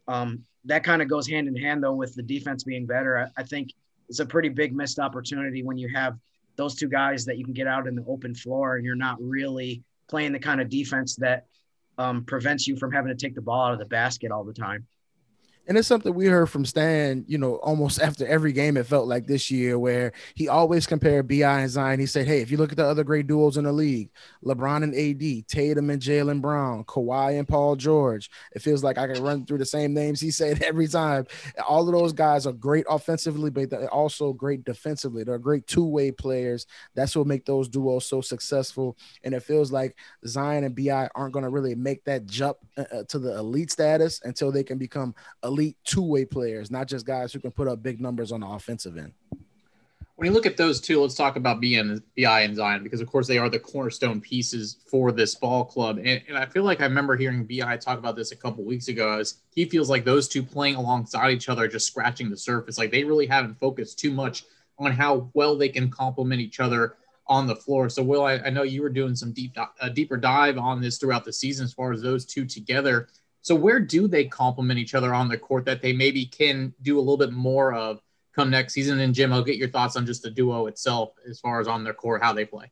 um, 0.07 0.43
that 0.65 0.83
kind 0.83 1.01
of 1.01 1.07
goes 1.07 1.27
hand 1.27 1.47
in 1.47 1.55
hand 1.55 1.83
though 1.83 1.93
with 1.93 2.15
the 2.15 2.23
defense 2.23 2.63
being 2.63 2.85
better. 2.85 3.17
I, 3.17 3.41
I 3.41 3.43
think 3.43 3.73
it's 4.09 4.19
a 4.19 4.25
pretty 4.25 4.49
big 4.49 4.75
missed 4.75 4.99
opportunity 4.99 5.63
when 5.63 5.77
you 5.77 5.89
have 5.93 6.17
those 6.57 6.75
two 6.75 6.87
guys 6.87 7.25
that 7.25 7.37
you 7.37 7.43
can 7.43 7.53
get 7.53 7.67
out 7.67 7.87
in 7.87 7.95
the 7.95 8.05
open 8.07 8.33
floor 8.33 8.75
and 8.75 8.85
you're 8.85 8.95
not 8.95 9.17
really 9.19 9.83
playing 10.07 10.31
the 10.31 10.39
kind 10.39 10.61
of 10.61 10.69
defense 10.69 11.15
that 11.17 11.45
um, 11.97 12.23
prevents 12.23 12.67
you 12.67 12.75
from 12.75 12.91
having 12.91 13.09
to 13.09 13.15
take 13.15 13.35
the 13.35 13.41
ball 13.41 13.67
out 13.67 13.73
of 13.73 13.79
the 13.79 13.85
basket 13.85 14.31
all 14.31 14.43
the 14.43 14.53
time. 14.53 14.85
And 15.67 15.77
it's 15.77 15.87
something 15.87 16.13
we 16.13 16.27
heard 16.27 16.49
from 16.49 16.65
Stan, 16.65 17.25
you 17.27 17.37
know, 17.37 17.55
almost 17.55 18.01
after 18.01 18.25
every 18.27 18.53
game, 18.53 18.77
it 18.77 18.85
felt 18.85 19.07
like 19.07 19.27
this 19.27 19.49
year, 19.49 19.79
where 19.79 20.13
he 20.35 20.47
always 20.47 20.85
compared 20.85 21.27
BI 21.27 21.41
and 21.43 21.69
Zion. 21.69 21.99
He 21.99 22.05
said, 22.05 22.27
Hey, 22.27 22.41
if 22.41 22.51
you 22.51 22.57
look 22.57 22.71
at 22.71 22.77
the 22.77 22.85
other 22.85 23.03
great 23.03 23.27
duos 23.27 23.57
in 23.57 23.63
the 23.63 23.71
league, 23.71 24.09
LeBron 24.43 24.83
and 24.83 24.95
AD, 24.95 25.47
Tatum 25.47 25.89
and 25.89 26.01
Jaylen 26.01 26.41
Brown, 26.41 26.83
Kawhi 26.83 27.39
and 27.39 27.47
Paul 27.47 27.75
George, 27.75 28.29
it 28.53 28.61
feels 28.61 28.83
like 28.83 28.97
I 28.97 29.07
can 29.07 29.23
run 29.23 29.45
through 29.45 29.57
the 29.59 29.65
same 29.65 29.93
names 29.93 30.21
he 30.21 30.31
said 30.35 30.61
every 30.63 30.87
time. 30.87 31.25
All 31.67 31.87
of 31.87 31.93
those 31.93 32.13
guys 32.13 32.45
are 32.45 32.53
great 32.53 32.85
offensively, 32.89 33.49
but 33.49 33.69
they're 33.69 33.93
also 33.93 34.33
great 34.33 34.63
defensively. 34.65 35.23
They're 35.23 35.39
great 35.39 35.67
two 35.67 35.85
way 35.85 36.11
players. 36.11 36.65
That's 36.93 37.15
what 37.15 37.27
make 37.27 37.45
those 37.45 37.69
duos 37.69 38.05
so 38.05 38.21
successful. 38.21 38.97
And 39.23 39.33
it 39.33 39.43
feels 39.43 39.71
like 39.71 39.95
Zion 40.27 40.63
and 40.63 40.75
BI 40.75 41.09
aren't 41.15 41.33
going 41.33 41.43
to 41.43 41.49
really 41.49 41.75
make 41.75 42.03
that 42.05 42.25
jump 42.25 42.57
uh, 42.77 42.83
uh, 42.91 43.03
to 43.09 43.19
the 43.19 43.37
elite 43.37 43.71
status 43.71 44.21
until 44.23 44.51
they 44.51 44.63
can 44.63 44.77
become 44.77 45.15
elite 45.43 45.54
elite 45.55 45.77
two 45.85 46.01
way 46.01 46.25
players, 46.25 46.69
not 46.69 46.87
just 46.87 47.05
guys 47.05 47.31
who 47.31 47.39
can 47.39 47.51
put 47.51 47.67
up 47.67 47.81
big 47.81 48.01
numbers 48.01 48.31
on 48.31 48.41
the 48.41 48.47
offensive 48.47 48.97
end. 48.97 49.13
When 50.17 50.27
you 50.27 50.33
look 50.33 50.45
at 50.45 50.55
those 50.55 50.79
two, 50.79 51.01
let's 51.01 51.15
talk 51.15 51.35
about 51.35 51.61
BN, 51.61 52.01
BI 52.17 52.41
and 52.41 52.55
Zion 52.55 52.83
because, 52.83 53.01
of 53.01 53.07
course, 53.07 53.27
they 53.27 53.37
are 53.37 53.49
the 53.49 53.59
cornerstone 53.59 54.21
pieces 54.21 54.77
for 54.89 55.11
this 55.11 55.35
ball 55.35 55.65
club. 55.65 55.97
And, 55.97 56.21
and 56.29 56.37
I 56.37 56.45
feel 56.45 56.63
like 56.63 56.79
I 56.79 56.85
remember 56.85 57.17
hearing 57.17 57.45
BI 57.45 57.77
talk 57.77 57.99
about 57.99 58.15
this 58.15 58.31
a 58.31 58.35
couple 58.35 58.63
weeks 58.63 58.87
ago 58.87 59.17
as 59.19 59.35
he 59.53 59.65
feels 59.65 59.89
like 59.89 60.05
those 60.05 60.29
two 60.29 60.41
playing 60.41 60.75
alongside 60.75 61.31
each 61.31 61.49
other, 61.49 61.67
just 61.67 61.87
scratching 61.87 62.29
the 62.29 62.37
surface. 62.37 62.77
Like 62.77 62.91
they 62.91 63.03
really 63.03 63.25
haven't 63.25 63.59
focused 63.59 63.99
too 63.99 64.11
much 64.11 64.45
on 64.77 64.91
how 64.91 65.29
well 65.33 65.57
they 65.57 65.69
can 65.69 65.89
complement 65.89 66.41
each 66.41 66.61
other 66.61 66.95
on 67.27 67.45
the 67.45 67.55
floor. 67.55 67.89
So, 67.89 68.01
Will, 68.01 68.23
I, 68.23 68.35
I 68.35 68.49
know 68.49 68.63
you 68.63 68.83
were 68.83 68.89
doing 68.89 69.15
some 69.15 69.33
deep, 69.33 69.57
a 69.81 69.89
deeper 69.89 70.15
dive 70.15 70.57
on 70.57 70.81
this 70.81 70.97
throughout 70.97 71.25
the 71.25 71.33
season 71.33 71.65
as 71.65 71.73
far 71.73 71.91
as 71.91 72.01
those 72.01 72.25
two 72.25 72.45
together. 72.45 73.09
So 73.45 73.53
where 73.53 73.79
do 73.79 74.07
they 74.07 74.25
complement 74.25 74.79
each 74.79 74.95
other 74.95 75.13
on 75.13 75.29
the 75.29 75.37
court 75.37 75.65
that 75.65 75.79
they 75.79 75.93
maybe 75.93 76.25
can 76.25 76.73
do 76.81 76.97
a 76.97 76.99
little 76.99 77.15
bit 77.15 77.31
more 77.31 77.75
of 77.75 78.01
come 78.35 78.49
next 78.49 78.73
season? 78.73 78.99
And 78.99 79.13
Jim, 79.13 79.31
I'll 79.31 79.43
get 79.43 79.57
your 79.57 79.69
thoughts 79.69 79.95
on 79.95 80.07
just 80.07 80.23
the 80.23 80.31
duo 80.31 80.65
itself 80.65 81.11
as 81.29 81.39
far 81.39 81.59
as 81.59 81.67
on 81.67 81.83
their 81.83 81.93
court, 81.93 82.23
how 82.23 82.33
they 82.33 82.45
play. 82.45 82.71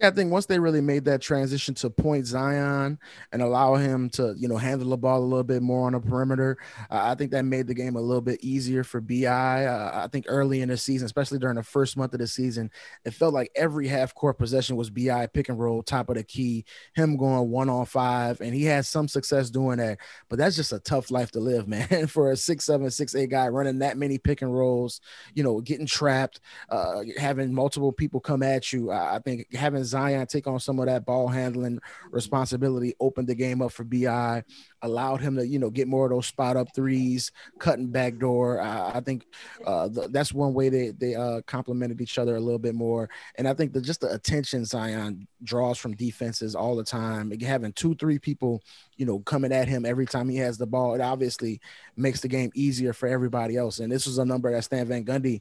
Yeah, 0.00 0.08
I 0.08 0.10
think 0.10 0.32
once 0.32 0.46
they 0.46 0.58
really 0.58 0.80
made 0.80 1.04
that 1.04 1.20
transition 1.22 1.72
to 1.76 1.88
point 1.88 2.26
Zion 2.26 2.98
and 3.30 3.40
allow 3.42 3.76
him 3.76 4.10
to, 4.10 4.34
you 4.36 4.48
know, 4.48 4.56
handle 4.56 4.90
the 4.90 4.96
ball 4.96 5.20
a 5.20 5.24
little 5.24 5.44
bit 5.44 5.62
more 5.62 5.86
on 5.86 5.92
the 5.92 6.00
perimeter, 6.00 6.58
uh, 6.90 6.98
I 7.00 7.14
think 7.14 7.30
that 7.30 7.44
made 7.44 7.68
the 7.68 7.74
game 7.74 7.94
a 7.94 8.00
little 8.00 8.20
bit 8.20 8.42
easier 8.42 8.82
for 8.82 9.00
Bi. 9.00 9.24
Uh, 9.66 10.02
I 10.04 10.08
think 10.08 10.24
early 10.28 10.62
in 10.62 10.68
the 10.68 10.76
season, 10.76 11.06
especially 11.06 11.38
during 11.38 11.54
the 11.54 11.62
first 11.62 11.96
month 11.96 12.12
of 12.12 12.18
the 12.18 12.26
season, 12.26 12.72
it 13.04 13.14
felt 13.14 13.34
like 13.34 13.52
every 13.54 13.86
half 13.86 14.12
court 14.16 14.36
possession 14.36 14.74
was 14.74 14.90
Bi 14.90 15.28
pick 15.28 15.48
and 15.48 15.60
roll, 15.60 15.80
top 15.80 16.08
of 16.08 16.16
the 16.16 16.24
key, 16.24 16.64
him 16.96 17.16
going 17.16 17.50
one 17.50 17.70
on 17.70 17.86
five, 17.86 18.40
and 18.40 18.52
he 18.52 18.64
had 18.64 18.84
some 18.86 19.06
success 19.06 19.48
doing 19.48 19.78
that. 19.78 19.98
But 20.28 20.40
that's 20.40 20.56
just 20.56 20.72
a 20.72 20.80
tough 20.80 21.12
life 21.12 21.30
to 21.32 21.40
live, 21.40 21.68
man, 21.74 22.08
for 22.08 22.32
a 22.32 22.36
six 22.36 22.64
seven, 22.64 22.90
six 22.90 23.14
eight 23.14 23.30
guy 23.30 23.46
running 23.46 23.78
that 23.78 23.96
many 23.96 24.18
pick 24.18 24.42
and 24.42 24.52
rolls, 24.52 25.00
you 25.34 25.44
know, 25.44 25.60
getting 25.60 25.86
trapped, 25.86 26.40
uh, 26.68 27.02
having 27.16 27.54
multiple 27.54 27.92
people 27.92 28.18
come 28.18 28.42
at 28.42 28.72
you. 28.72 28.90
I 28.90 29.20
think 29.24 29.54
having 29.54 29.83
Zion 29.84 30.26
take 30.26 30.46
on 30.46 30.60
some 30.60 30.78
of 30.78 30.86
that 30.86 31.04
ball 31.04 31.28
handling 31.28 31.80
responsibility, 32.10 32.94
opened 33.00 33.28
the 33.28 33.34
game 33.34 33.62
up 33.62 33.72
for 33.72 33.84
Bi, 33.84 34.42
allowed 34.82 35.20
him 35.20 35.36
to, 35.36 35.46
you 35.46 35.58
know, 35.58 35.70
get 35.70 35.88
more 35.88 36.06
of 36.06 36.10
those 36.10 36.26
spot 36.26 36.56
up 36.56 36.68
threes, 36.74 37.32
cutting 37.58 37.88
back 37.88 38.18
door. 38.18 38.60
Uh, 38.60 38.92
I 38.94 39.00
think 39.00 39.26
uh, 39.66 39.88
the, 39.88 40.08
that's 40.08 40.32
one 40.32 40.54
way 40.54 40.68
they 40.68 40.90
they 40.90 41.14
uh, 41.14 41.40
complemented 41.42 42.00
each 42.00 42.18
other 42.18 42.36
a 42.36 42.40
little 42.40 42.58
bit 42.58 42.74
more. 42.74 43.08
And 43.36 43.48
I 43.48 43.54
think 43.54 43.80
just 43.82 44.00
the 44.00 44.12
attention 44.12 44.64
Zion 44.64 45.26
draws 45.42 45.78
from 45.78 45.94
defenses 45.94 46.54
all 46.54 46.76
the 46.76 46.84
time, 46.84 47.30
having 47.40 47.72
two, 47.72 47.94
three 47.94 48.18
people, 48.18 48.62
you 48.96 49.06
know, 49.06 49.20
coming 49.20 49.52
at 49.52 49.68
him 49.68 49.84
every 49.84 50.06
time 50.06 50.28
he 50.28 50.36
has 50.36 50.58
the 50.58 50.66
ball, 50.66 50.94
it 50.94 51.00
obviously 51.00 51.60
makes 51.96 52.20
the 52.20 52.28
game 52.28 52.50
easier 52.54 52.92
for 52.92 53.08
everybody 53.08 53.56
else. 53.56 53.78
And 53.78 53.90
this 53.90 54.06
was 54.06 54.18
a 54.18 54.24
number 54.24 54.52
that 54.52 54.64
Stan 54.64 54.86
Van 54.86 55.04
Gundy 55.04 55.40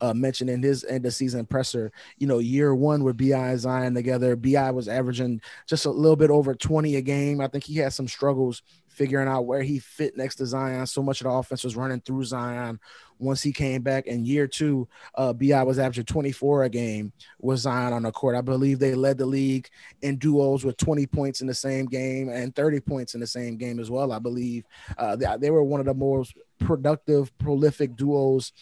uh, 0.00 0.14
mentioned 0.14 0.50
in 0.50 0.62
his 0.62 0.84
end 0.84 1.06
of 1.06 1.14
season 1.14 1.46
presser. 1.46 1.92
You 2.18 2.26
know, 2.26 2.38
year 2.38 2.74
one 2.74 3.04
with 3.04 3.16
Bi 3.16 3.36
and 3.36 3.60
Zion 3.60 3.94
together, 3.94 4.36
Bi 4.36 4.70
was 4.70 4.88
averaging 4.88 5.40
just 5.66 5.86
a 5.86 5.90
little 5.90 6.16
bit 6.16 6.30
over 6.30 6.54
20 6.54 6.96
a 6.96 7.02
game. 7.02 7.40
I 7.40 7.48
think 7.48 7.64
he 7.64 7.76
had 7.76 7.92
some 7.92 8.08
struggles 8.08 8.62
figuring 8.88 9.28
out 9.28 9.46
where 9.46 9.62
he 9.62 9.78
fit 9.80 10.16
next 10.16 10.36
to 10.36 10.46
Zion. 10.46 10.86
So 10.86 11.02
much 11.02 11.20
of 11.20 11.24
the 11.24 11.30
offense 11.30 11.64
was 11.64 11.76
running 11.76 12.00
through 12.00 12.24
Zion 12.24 12.78
once 13.18 13.42
he 13.42 13.52
came 13.52 13.82
back. 13.82 14.06
In 14.06 14.24
year 14.24 14.46
two, 14.46 14.88
uh, 15.14 15.32
Bi 15.32 15.62
was 15.62 15.78
averaging 15.78 16.04
24 16.04 16.64
a 16.64 16.68
game 16.68 17.12
with 17.40 17.60
Zion 17.60 17.92
on 17.92 18.02
the 18.02 18.12
court. 18.12 18.36
I 18.36 18.40
believe 18.40 18.78
they 18.78 18.94
led 18.94 19.18
the 19.18 19.26
league 19.26 19.68
in 20.02 20.16
duos 20.16 20.64
with 20.64 20.76
20 20.76 21.06
points 21.06 21.40
in 21.40 21.46
the 21.46 21.54
same 21.54 21.86
game 21.86 22.28
and 22.28 22.54
30 22.54 22.80
points 22.80 23.14
in 23.14 23.20
the 23.20 23.26
same 23.26 23.56
game 23.56 23.80
as 23.80 23.90
well. 23.90 24.12
I 24.12 24.18
believe 24.18 24.64
uh, 24.98 25.16
they, 25.16 25.26
they 25.38 25.50
were 25.50 25.62
one 25.62 25.80
of 25.80 25.86
the 25.86 25.94
most 25.94 26.34
productive, 26.58 27.36
prolific 27.38 27.96
duos 27.96 28.52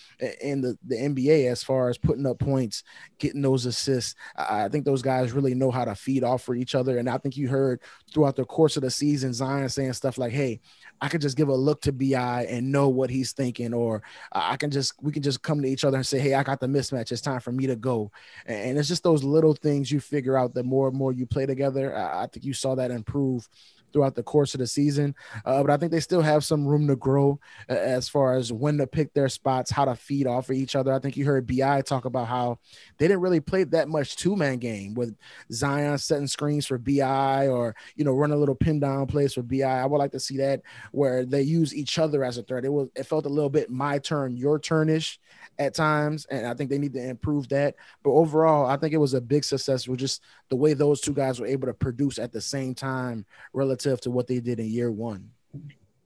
in 0.41 0.61
the, 0.61 0.77
the 0.87 0.97
NBA 0.97 1.51
as 1.51 1.63
far 1.63 1.89
as 1.89 1.99
putting 1.99 2.27
up 2.27 2.39
points, 2.39 2.83
getting 3.19 3.43
those 3.43 3.67
assists. 3.67 4.15
I 4.37 4.69
think 4.69 4.85
those 4.85 5.03
guys 5.03 5.33
really 5.33 5.55
know 5.55 5.71
how 5.71 5.85
to 5.85 5.95
feed 5.95 6.25
off 6.25 6.43
for 6.43 6.55
each 6.55 6.75
other. 6.75 6.99
And 6.99 7.09
I 7.09 7.19
think 7.19 7.37
you 7.37 7.49
heard 7.49 7.81
throughout 8.13 8.37
the 8.37 8.45
course 8.45 8.77
of 8.77 8.83
the 8.83 8.91
season, 8.91 9.33
Zion 9.33 9.69
saying 9.69 9.93
stuff 9.95 10.19
like, 10.19 10.33
Hey, 10.33 10.61
I 11.01 11.09
could 11.09 11.21
just 11.21 11.37
give 11.37 11.49
a 11.49 11.55
look 11.55 11.83
to 11.83 11.93
Bi 11.93 12.47
and 12.49 12.73
know 12.73 12.89
what 12.89 13.11
he's 13.11 13.33
thinking, 13.33 13.75
or 13.75 14.03
I 14.51 14.57
can 14.57 14.71
just 14.71 14.95
we 15.03 15.13
can 15.13 15.23
just 15.23 15.43
come 15.43 15.63
to 15.63 15.69
each 15.69 15.85
other 15.85 15.97
and 15.97 16.07
say, 16.07 16.19
"Hey, 16.19 16.35
I 16.35 16.43
got 16.43 16.61
the 16.61 16.67
mismatch. 16.67 17.13
It's 17.13 17.21
time 17.21 17.41
for 17.41 17.53
me 17.53 17.67
to 17.67 17.77
go." 17.77 18.11
And 18.47 18.79
it's 18.79 18.89
just 18.89 19.03
those 19.03 19.25
little 19.25 19.55
things 19.55 19.91
you 19.91 20.01
figure 20.01 20.37
out. 20.37 20.55
The 20.55 20.63
more 20.63 20.89
and 20.89 20.97
more 20.97 21.13
you 21.13 21.27
play 21.27 21.47
together, 21.47 21.97
I 21.97 22.27
think 22.27 22.45
you 22.45 22.55
saw 22.55 22.75
that 22.75 22.91
improve 22.91 23.49
throughout 23.93 24.15
the 24.15 24.23
course 24.23 24.55
of 24.55 24.61
the 24.61 24.67
season. 24.67 25.15
Uh, 25.45 25.63
but 25.63 25.71
I 25.71 25.77
think 25.77 25.93
they 25.93 26.01
still 26.01 26.23
have 26.23 26.45
some 26.45 26.67
room 26.67 26.87
to 26.89 26.97
grow 26.97 27.39
uh, 27.69 27.75
as 27.75 28.09
far 28.09 28.35
as 28.35 28.53
when 28.53 28.79
to 28.79 28.87
pick 28.87 29.13
their 29.13 29.29
spots, 29.29 29.71
how 29.71 29.85
to 29.85 29.95
feed 29.95 30.27
off 30.27 30.51
of 30.51 30.57
each 30.57 30.77
other. 30.77 30.93
I 30.93 30.99
think 30.99 31.17
you 31.17 31.25
heard 31.25 31.47
Bi 31.47 31.81
talk 31.83 32.05
about 32.05 32.29
how 32.29 32.59
they 32.99 33.09
didn't 33.09 33.21
really 33.21 33.41
play 33.41 33.65
that 33.65 33.89
much 33.89 34.17
two 34.17 34.37
man 34.37 34.59
game 34.59 34.95
with 34.95 35.17
Zion 35.53 35.99
setting 35.99 36.27
screens 36.27 36.67
for 36.67 36.79
Bi 36.79 37.49
or 37.49 37.75
you 37.97 38.05
know 38.05 38.13
run 38.13 38.33
a 38.33 38.37
little 38.37 38.55
pin 38.55 38.81
down 38.81 39.07
plays 39.07 39.35
for 39.35 39.43
Bi. 39.43 39.63
I 39.63 39.87
would 39.87 39.99
like 39.99 40.13
to 40.13 40.21
see 40.21 40.37
that 40.39 40.63
where 40.93 41.25
they 41.25 41.43
use 41.43 41.75
each 41.75 41.99
other 41.99 42.25
as 42.25 42.39
a 42.39 42.43
threat. 42.43 42.65
It 42.65 42.73
was 42.73 42.89
it 42.95 43.05
felt 43.05 43.27
a 43.27 43.31
little 43.31 43.51
bit 43.51 43.71
my 43.71 43.99
turn, 43.99 44.37
your 44.37 44.59
turn 44.59 44.89
ish 44.89 45.21
at 45.59 45.75
times, 45.75 46.27
and 46.31 46.47
I 46.47 46.55
think 46.55 46.71
they 46.71 46.79
need 46.79 46.95
to 46.95 47.09
improve 47.09 47.49
that. 47.51 47.75
But 48.03 48.11
overall, 48.11 48.67
I 48.67 48.77
think 48.77 48.95
it 48.95 48.99
was 48.99 49.15
a 49.15 49.21
big 49.21 49.45
success 49.45 49.87
with 49.87 50.01
just 50.01 50.23
the 50.49 50.57
way 50.57 50.75
those 50.75 51.01
two 51.01 51.13
guys 51.13 51.41
were 51.41 51.47
able 51.47 51.67
to 51.67 51.75
produce 51.75 52.19
at 52.19 52.33
the 52.33 52.41
same 52.41 52.75
time 52.75 53.25
relative 53.53 53.82
to 53.83 54.11
what 54.11 54.27
they 54.27 54.41
did 54.41 54.61
in 54.61 54.67
year 54.67 54.91
one. 54.91 55.31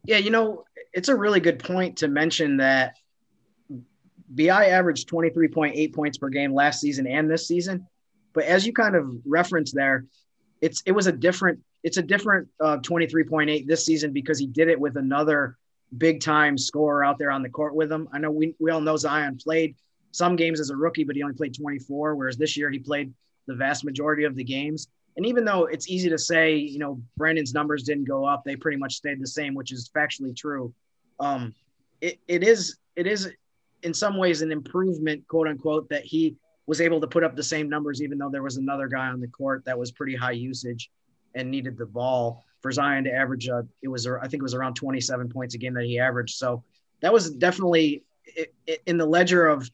Yeah, 0.04 0.18
you 0.18 0.30
know, 0.30 0.64
it's 0.92 1.08
a 1.08 1.14
really 1.14 1.40
good 1.40 1.58
point 1.58 1.98
to 1.98 2.08
mention 2.08 2.58
that 2.58 2.96
Bi 4.28 4.66
averaged 4.66 5.08
23.8 5.08 5.94
points 5.94 6.18
per 6.18 6.28
game 6.28 6.52
last 6.52 6.80
season 6.80 7.06
and 7.06 7.30
this 7.30 7.46
season. 7.46 7.86
But 8.32 8.44
as 8.44 8.66
you 8.66 8.72
kind 8.72 8.94
of 8.94 9.10
referenced 9.24 9.74
there, 9.74 10.04
it's 10.60 10.82
it 10.86 10.92
was 10.92 11.06
a 11.06 11.12
different 11.12 11.60
it's 11.82 11.96
a 11.96 12.02
different 12.02 12.48
uh, 12.60 12.78
23.8 12.78 13.66
this 13.66 13.86
season 13.86 14.12
because 14.12 14.38
he 14.38 14.46
did 14.46 14.68
it 14.68 14.78
with 14.78 14.96
another 14.96 15.56
big 15.96 16.20
time 16.20 16.58
scorer 16.58 17.04
out 17.04 17.18
there 17.18 17.30
on 17.30 17.42
the 17.42 17.48
court 17.48 17.74
with 17.74 17.90
him. 17.92 18.08
I 18.12 18.18
know 18.18 18.30
we, 18.30 18.54
we 18.58 18.70
all 18.70 18.80
know 18.80 18.96
Zion 18.96 19.38
played 19.42 19.76
some 20.10 20.34
games 20.34 20.60
as 20.60 20.70
a 20.70 20.76
rookie, 20.76 21.04
but 21.04 21.14
he 21.14 21.22
only 21.22 21.36
played 21.36 21.54
24, 21.54 22.16
whereas 22.16 22.36
this 22.36 22.56
year 22.56 22.70
he 22.70 22.78
played 22.78 23.12
the 23.46 23.54
vast 23.54 23.84
majority 23.84 24.24
of 24.24 24.34
the 24.34 24.44
games. 24.44 24.88
And 25.16 25.24
even 25.24 25.44
though 25.44 25.64
it's 25.64 25.88
easy 25.88 26.10
to 26.10 26.18
say, 26.18 26.56
you 26.56 26.78
know, 26.78 27.00
Brandon's 27.16 27.54
numbers 27.54 27.82
didn't 27.82 28.04
go 28.04 28.26
up, 28.26 28.44
they 28.44 28.56
pretty 28.56 28.76
much 28.76 28.94
stayed 28.94 29.20
the 29.20 29.26
same, 29.26 29.54
which 29.54 29.72
is 29.72 29.90
factually 29.94 30.36
true. 30.36 30.74
Um, 31.18 31.54
it, 32.00 32.18
it 32.28 32.42
is 32.42 32.76
it 32.96 33.06
is 33.06 33.32
in 33.82 33.94
some 33.94 34.16
ways 34.16 34.42
an 34.42 34.52
improvement, 34.52 35.26
quote 35.28 35.48
unquote, 35.48 35.88
that 35.88 36.04
he 36.04 36.36
was 36.66 36.80
able 36.80 37.00
to 37.00 37.06
put 37.06 37.24
up 37.24 37.36
the 37.36 37.42
same 37.42 37.68
numbers, 37.68 38.02
even 38.02 38.18
though 38.18 38.28
there 38.28 38.42
was 38.42 38.56
another 38.56 38.88
guy 38.88 39.06
on 39.06 39.20
the 39.20 39.28
court 39.28 39.64
that 39.64 39.78
was 39.78 39.92
pretty 39.92 40.14
high 40.14 40.32
usage 40.32 40.90
and 41.34 41.50
needed 41.50 41.78
the 41.78 41.86
ball 41.86 42.44
for 42.60 42.72
Zion 42.72 43.04
to 43.04 43.12
average. 43.12 43.48
Uh, 43.48 43.62
it 43.82 43.88
was 43.88 44.06
I 44.06 44.22
think 44.28 44.34
it 44.34 44.42
was 44.42 44.54
around 44.54 44.74
27 44.74 45.28
points 45.30 45.54
a 45.54 45.58
game 45.58 45.74
that 45.74 45.84
he 45.84 45.98
averaged. 45.98 46.36
So 46.36 46.62
that 47.00 47.12
was 47.12 47.30
definitely 47.30 48.02
in 48.86 48.98
the 48.98 49.06
ledger 49.06 49.46
of 49.46 49.70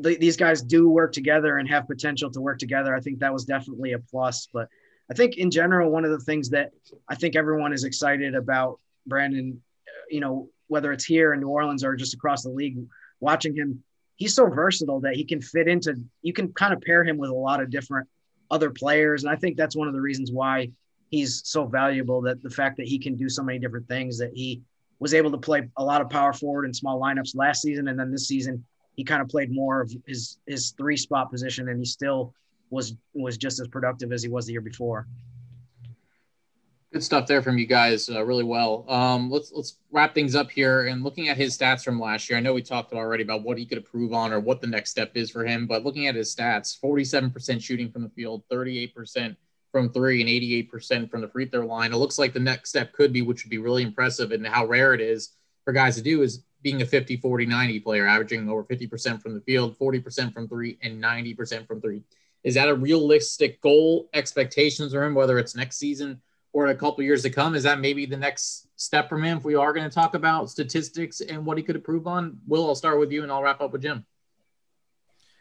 the, 0.00 0.16
these 0.16 0.36
guys 0.36 0.62
do 0.62 0.88
work 0.88 1.12
together 1.12 1.58
and 1.58 1.68
have 1.68 1.86
potential 1.86 2.30
to 2.30 2.40
work 2.40 2.58
together. 2.58 2.94
I 2.94 3.00
think 3.00 3.18
that 3.20 3.32
was 3.32 3.44
definitely 3.44 3.92
a 3.92 3.98
plus. 3.98 4.48
But 4.52 4.68
I 5.10 5.14
think 5.14 5.36
in 5.36 5.50
general, 5.50 5.90
one 5.90 6.04
of 6.04 6.10
the 6.10 6.20
things 6.20 6.50
that 6.50 6.70
I 7.08 7.14
think 7.14 7.36
everyone 7.36 7.72
is 7.72 7.84
excited 7.84 8.34
about 8.34 8.80
Brandon, 9.06 9.60
uh, 9.86 10.06
you 10.10 10.20
know, 10.20 10.48
whether 10.68 10.92
it's 10.92 11.04
here 11.04 11.32
in 11.32 11.40
New 11.40 11.48
Orleans 11.48 11.84
or 11.84 11.96
just 11.96 12.14
across 12.14 12.42
the 12.42 12.50
league, 12.50 12.78
watching 13.20 13.54
him, 13.54 13.82
he's 14.16 14.34
so 14.34 14.46
versatile 14.46 15.00
that 15.00 15.16
he 15.16 15.24
can 15.24 15.40
fit 15.40 15.68
into. 15.68 15.96
You 16.22 16.32
can 16.32 16.52
kind 16.52 16.72
of 16.72 16.80
pair 16.80 17.04
him 17.04 17.16
with 17.16 17.30
a 17.30 17.34
lot 17.34 17.60
of 17.60 17.70
different 17.70 18.08
other 18.50 18.70
players, 18.70 19.22
and 19.22 19.32
I 19.32 19.36
think 19.36 19.56
that's 19.56 19.76
one 19.76 19.88
of 19.88 19.94
the 19.94 20.00
reasons 20.00 20.32
why 20.32 20.70
he's 21.10 21.42
so 21.44 21.66
valuable 21.66 22.20
that 22.22 22.42
the 22.42 22.50
fact 22.50 22.76
that 22.76 22.86
he 22.86 22.98
can 22.98 23.16
do 23.16 23.28
so 23.28 23.42
many 23.42 23.58
different 23.58 23.88
things 23.88 24.18
that 24.18 24.30
he 24.32 24.62
was 25.00 25.14
able 25.14 25.30
to 25.32 25.38
play 25.38 25.68
a 25.76 25.84
lot 25.84 26.00
of 26.00 26.08
power 26.08 26.32
forward 26.32 26.64
and 26.64 26.76
small 26.76 27.00
lineups 27.00 27.34
last 27.34 27.62
season 27.62 27.88
and 27.88 27.98
then 27.98 28.12
this 28.12 28.28
season 28.28 28.64
he 28.96 29.04
kind 29.04 29.22
of 29.22 29.28
played 29.28 29.50
more 29.52 29.80
of 29.80 29.92
his 30.06 30.38
his 30.46 30.72
three 30.72 30.96
spot 30.96 31.30
position 31.30 31.68
and 31.68 31.78
he 31.78 31.84
still 31.84 32.34
was 32.70 32.94
was 33.14 33.36
just 33.36 33.60
as 33.60 33.68
productive 33.68 34.12
as 34.12 34.22
he 34.22 34.28
was 34.28 34.46
the 34.46 34.52
year 34.52 34.60
before 34.60 35.06
good 36.92 37.02
stuff 37.02 37.26
there 37.26 37.42
from 37.42 37.58
you 37.58 37.66
guys 37.66 38.08
uh, 38.08 38.24
really 38.24 38.44
well 38.44 38.84
um, 38.88 39.30
let's 39.30 39.52
let's 39.52 39.76
wrap 39.90 40.14
things 40.14 40.34
up 40.34 40.50
here 40.50 40.86
and 40.86 41.02
looking 41.02 41.28
at 41.28 41.36
his 41.36 41.56
stats 41.56 41.84
from 41.84 42.00
last 42.00 42.28
year 42.28 42.38
i 42.38 42.40
know 42.42 42.54
we 42.54 42.62
talked 42.62 42.92
already 42.92 43.22
about 43.22 43.42
what 43.42 43.58
he 43.58 43.64
could 43.64 43.78
improve 43.78 44.12
on 44.12 44.32
or 44.32 44.40
what 44.40 44.60
the 44.60 44.66
next 44.66 44.90
step 44.90 45.12
is 45.14 45.30
for 45.30 45.44
him 45.44 45.66
but 45.66 45.84
looking 45.84 46.06
at 46.06 46.14
his 46.14 46.34
stats 46.34 46.78
47% 46.80 47.62
shooting 47.62 47.90
from 47.90 48.02
the 48.02 48.10
field 48.10 48.42
38% 48.50 49.36
from 49.70 49.90
three 49.92 50.20
and 50.20 50.70
88% 50.70 51.10
from 51.10 51.20
the 51.20 51.28
free 51.28 51.46
throw 51.46 51.66
line. 51.66 51.92
It 51.92 51.96
looks 51.96 52.18
like 52.18 52.32
the 52.32 52.40
next 52.40 52.70
step 52.70 52.92
could 52.92 53.12
be, 53.12 53.22
which 53.22 53.44
would 53.44 53.50
be 53.50 53.58
really 53.58 53.82
impressive 53.82 54.32
and 54.32 54.46
how 54.46 54.66
rare 54.66 54.94
it 54.94 55.00
is 55.00 55.30
for 55.64 55.72
guys 55.72 55.96
to 55.96 56.02
do, 56.02 56.22
is 56.22 56.42
being 56.62 56.82
a 56.82 56.86
50, 56.86 57.16
40, 57.16 57.46
90 57.46 57.80
player, 57.80 58.06
averaging 58.06 58.48
over 58.48 58.64
50% 58.64 59.22
from 59.22 59.34
the 59.34 59.40
field, 59.40 59.78
40% 59.78 60.32
from 60.32 60.48
three, 60.48 60.78
and 60.82 61.02
90% 61.02 61.66
from 61.66 61.80
three. 61.80 62.02
Is 62.44 62.54
that 62.54 62.68
a 62.68 62.74
realistic 62.74 63.60
goal, 63.60 64.08
expectations 64.14 64.92
for 64.92 65.04
him, 65.04 65.14
whether 65.14 65.38
it's 65.38 65.54
next 65.54 65.76
season 65.76 66.20
or 66.52 66.66
in 66.66 66.74
a 66.74 66.78
couple 66.78 67.04
years 67.04 67.22
to 67.22 67.30
come? 67.30 67.54
Is 67.54 67.62
that 67.64 67.80
maybe 67.80 68.06
the 68.06 68.16
next 68.16 68.68
step 68.76 69.08
for 69.08 69.18
him 69.18 69.38
if 69.38 69.44
we 69.44 69.54
are 69.54 69.72
going 69.72 69.88
to 69.88 69.94
talk 69.94 70.14
about 70.14 70.50
statistics 70.50 71.20
and 71.20 71.44
what 71.44 71.58
he 71.58 71.62
could 71.62 71.76
improve 71.76 72.06
on? 72.06 72.38
Will, 72.46 72.66
I'll 72.66 72.74
start 72.74 72.98
with 72.98 73.12
you 73.12 73.22
and 73.22 73.30
I'll 73.30 73.42
wrap 73.42 73.60
up 73.60 73.72
with 73.72 73.82
Jim. 73.82 74.04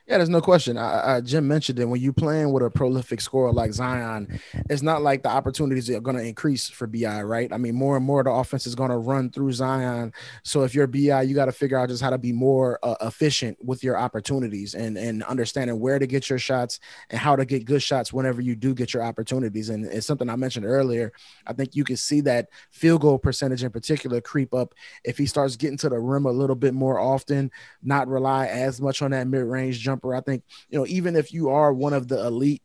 Yeah, 0.10 0.18
there's 0.18 0.30
no 0.30 0.42
question. 0.42 0.76
I, 0.76 1.18
I, 1.18 1.22
Jim 1.22 1.48
mentioned 1.48 1.78
it. 1.78 1.86
When 1.86 2.02
you're 2.02 2.12
playing 2.14 2.52
with 2.52 2.64
a 2.64 2.70
prolific 2.72 3.22
scorer 3.22 3.52
like 3.52 3.72
Zion, 3.74 4.40
it's 4.68 4.82
not 4.82 5.04
like 5.04 5.22
the 5.22 5.30
opportunities 5.30 5.88
are 5.92 6.00
going 6.00 6.18
to 6.18 6.24
increase 6.24 6.68
for 6.68 6.88
Bi, 6.88 7.22
right? 7.22 7.54
I 7.54 7.58
mean, 7.58 7.76
more 7.76 7.96
and 7.96 8.04
more 8.04 8.24
the 8.24 8.32
offense 8.32 8.66
is 8.66 8.74
going 8.74 8.90
to 8.90 8.98
run 8.98 9.30
through 9.30 9.52
Zion. 9.52 10.12
So 10.42 10.64
if 10.64 10.74
you're 10.74 10.88
Bi, 10.88 11.22
you 11.22 11.36
got 11.36 11.46
to 11.46 11.52
figure 11.52 11.78
out 11.78 11.90
just 11.90 12.02
how 12.02 12.10
to 12.10 12.18
be 12.18 12.32
more 12.32 12.80
uh, 12.82 12.96
efficient 13.02 13.64
with 13.64 13.84
your 13.84 14.00
opportunities 14.00 14.74
and 14.74 14.98
and 14.98 15.22
understanding 15.26 15.80
where 15.80 16.00
to 16.00 16.08
get 16.08 16.28
your 16.28 16.40
shots 16.40 16.80
and 17.12 17.20
how 17.20 17.36
to 17.36 17.46
get 17.46 17.66
good 17.66 17.84
shots 17.84 18.12
whenever 18.12 18.42
you 18.42 18.56
do 18.56 18.74
get 18.74 18.96
your 18.96 19.04
opportunities. 19.04 19.70
And 19.70 19.86
it's 19.86 20.08
something 20.08 20.28
I 20.28 20.38
mentioned 20.38 20.66
earlier. 20.66 21.14
I 21.46 21.54
think 21.54 21.76
you 21.76 21.84
can 21.84 21.98
see 21.98 22.22
that 22.22 22.50
field 22.72 23.02
goal 23.02 23.20
percentage 23.20 23.64
in 23.64 23.70
particular 23.70 24.22
creep 24.22 24.56
up 24.56 24.74
if 25.04 25.20
he 25.20 25.28
starts 25.28 25.56
getting 25.56 25.78
to 25.78 25.90
the 25.90 26.00
rim 26.00 26.26
a 26.26 26.32
little 26.32 26.56
bit 26.56 26.74
more 26.74 27.00
often, 27.00 27.52
not 27.84 28.08
rely 28.08 28.48
as 28.48 28.82
much 28.82 29.04
on 29.04 29.12
that 29.12 29.28
mid 29.28 29.44
range 29.44 29.80
jump 29.80 29.99
jumper. 30.00 30.16
I 30.16 30.22
think, 30.22 30.44
you 30.70 30.80
know, 30.80 30.86
even 30.88 31.16
if 31.16 31.34
you 31.34 31.50
are 31.50 31.74
one 31.74 31.94
of 31.94 32.08
the 32.08 32.26
elite 32.26 32.62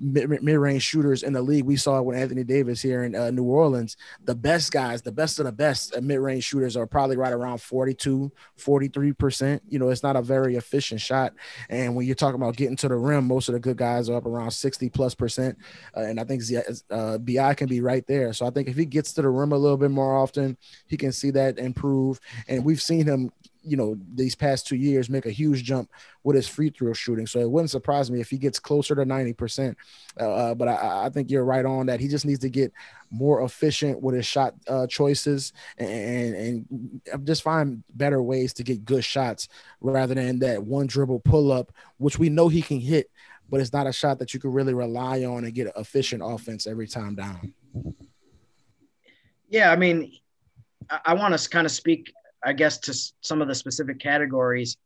mid-range 0.00 0.82
shooters 0.82 1.22
in 1.22 1.32
the 1.32 1.42
league, 1.42 1.64
we 1.64 1.76
saw 1.76 2.00
with 2.02 2.16
Anthony 2.16 2.44
Davis 2.44 2.82
here 2.82 3.04
in 3.04 3.14
uh, 3.14 3.30
New 3.30 3.44
Orleans. 3.44 3.96
The 4.24 4.34
best 4.34 4.72
guys, 4.72 5.02
the 5.02 5.12
best 5.12 5.38
of 5.38 5.46
the 5.46 5.52
best 5.52 6.00
mid-range 6.00 6.44
shooters 6.44 6.76
are 6.76 6.86
probably 6.86 7.16
right 7.16 7.32
around 7.32 7.60
42, 7.60 8.30
43%. 8.58 9.60
You 9.68 9.78
know, 9.78 9.88
it's 9.88 10.02
not 10.02 10.16
a 10.16 10.22
very 10.22 10.56
efficient 10.56 11.00
shot. 11.00 11.32
And 11.68 11.94
when 11.94 12.06
you're 12.06 12.14
talking 12.14 12.40
about 12.40 12.56
getting 12.56 12.76
to 12.76 12.88
the 12.88 12.96
rim, 12.96 13.26
most 13.26 13.48
of 13.48 13.54
the 13.54 13.60
good 13.60 13.76
guys 13.76 14.08
are 14.08 14.16
up 14.16 14.26
around 14.26 14.50
60 14.50 14.88
plus 14.90 15.14
percent. 15.14 15.56
Uh, 15.96 16.00
and 16.00 16.20
I 16.20 16.24
think 16.24 16.42
uh, 16.90 17.18
BI 17.18 17.54
can 17.54 17.68
be 17.68 17.80
right 17.80 18.06
there. 18.06 18.32
So 18.32 18.46
I 18.46 18.50
think 18.50 18.68
if 18.68 18.76
he 18.76 18.84
gets 18.84 19.12
to 19.14 19.22
the 19.22 19.28
rim 19.28 19.52
a 19.52 19.56
little 19.58 19.76
bit 19.76 19.90
more 19.90 20.16
often, 20.16 20.56
he 20.86 20.96
can 20.96 21.12
see 21.12 21.30
that 21.32 21.58
improve. 21.58 22.20
And 22.48 22.64
we've 22.64 22.82
seen 22.82 23.06
him 23.06 23.30
you 23.66 23.76
know 23.76 23.96
these 24.14 24.34
past 24.34 24.66
two 24.66 24.76
years 24.76 25.08
make 25.08 25.26
a 25.26 25.30
huge 25.30 25.64
jump 25.64 25.90
with 26.22 26.36
his 26.36 26.48
free 26.48 26.70
throw 26.70 26.92
shooting. 26.92 27.26
So 27.26 27.40
it 27.40 27.50
wouldn't 27.50 27.70
surprise 27.70 28.10
me 28.10 28.20
if 28.20 28.30
he 28.30 28.38
gets 28.38 28.58
closer 28.58 28.94
to 28.94 29.04
ninety 29.04 29.32
percent. 29.32 29.76
Uh, 30.20 30.32
uh, 30.32 30.54
but 30.54 30.68
I, 30.68 31.06
I, 31.06 31.10
think 31.10 31.30
you're 31.30 31.44
right 31.44 31.64
on 31.64 31.86
that. 31.86 32.00
He 32.00 32.08
just 32.08 32.26
needs 32.26 32.40
to 32.40 32.50
get 32.50 32.72
more 33.10 33.42
efficient 33.42 34.02
with 34.02 34.14
his 34.14 34.26
shot 34.26 34.54
uh, 34.68 34.86
choices 34.86 35.52
and, 35.78 36.34
and 36.34 37.00
just 37.24 37.42
find 37.42 37.82
better 37.94 38.22
ways 38.22 38.52
to 38.54 38.62
get 38.62 38.84
good 38.84 39.04
shots 39.04 39.48
rather 39.80 40.14
than 40.14 40.38
that 40.40 40.62
one 40.62 40.86
dribble 40.86 41.20
pull 41.20 41.52
up, 41.52 41.72
which 41.98 42.18
we 42.18 42.28
know 42.28 42.48
he 42.48 42.62
can 42.62 42.80
hit, 42.80 43.10
but 43.48 43.60
it's 43.60 43.72
not 43.72 43.86
a 43.86 43.92
shot 43.92 44.18
that 44.18 44.34
you 44.34 44.40
can 44.40 44.52
really 44.52 44.74
rely 44.74 45.24
on 45.24 45.44
and 45.44 45.54
get 45.54 45.72
efficient 45.76 46.22
offense 46.24 46.66
every 46.66 46.88
time 46.88 47.14
down. 47.14 47.52
Yeah, 49.48 49.70
I 49.70 49.76
mean, 49.76 50.12
I, 50.90 51.00
I 51.06 51.14
want 51.14 51.38
to 51.38 51.48
kind 51.48 51.66
of 51.66 51.70
speak 51.70 52.12
I 52.44 52.52
guess 52.52 52.78
to 52.80 52.94
some 53.20 53.42
of 53.42 53.48
the 53.48 53.54
specific 53.54 53.98
categories. 53.98 54.76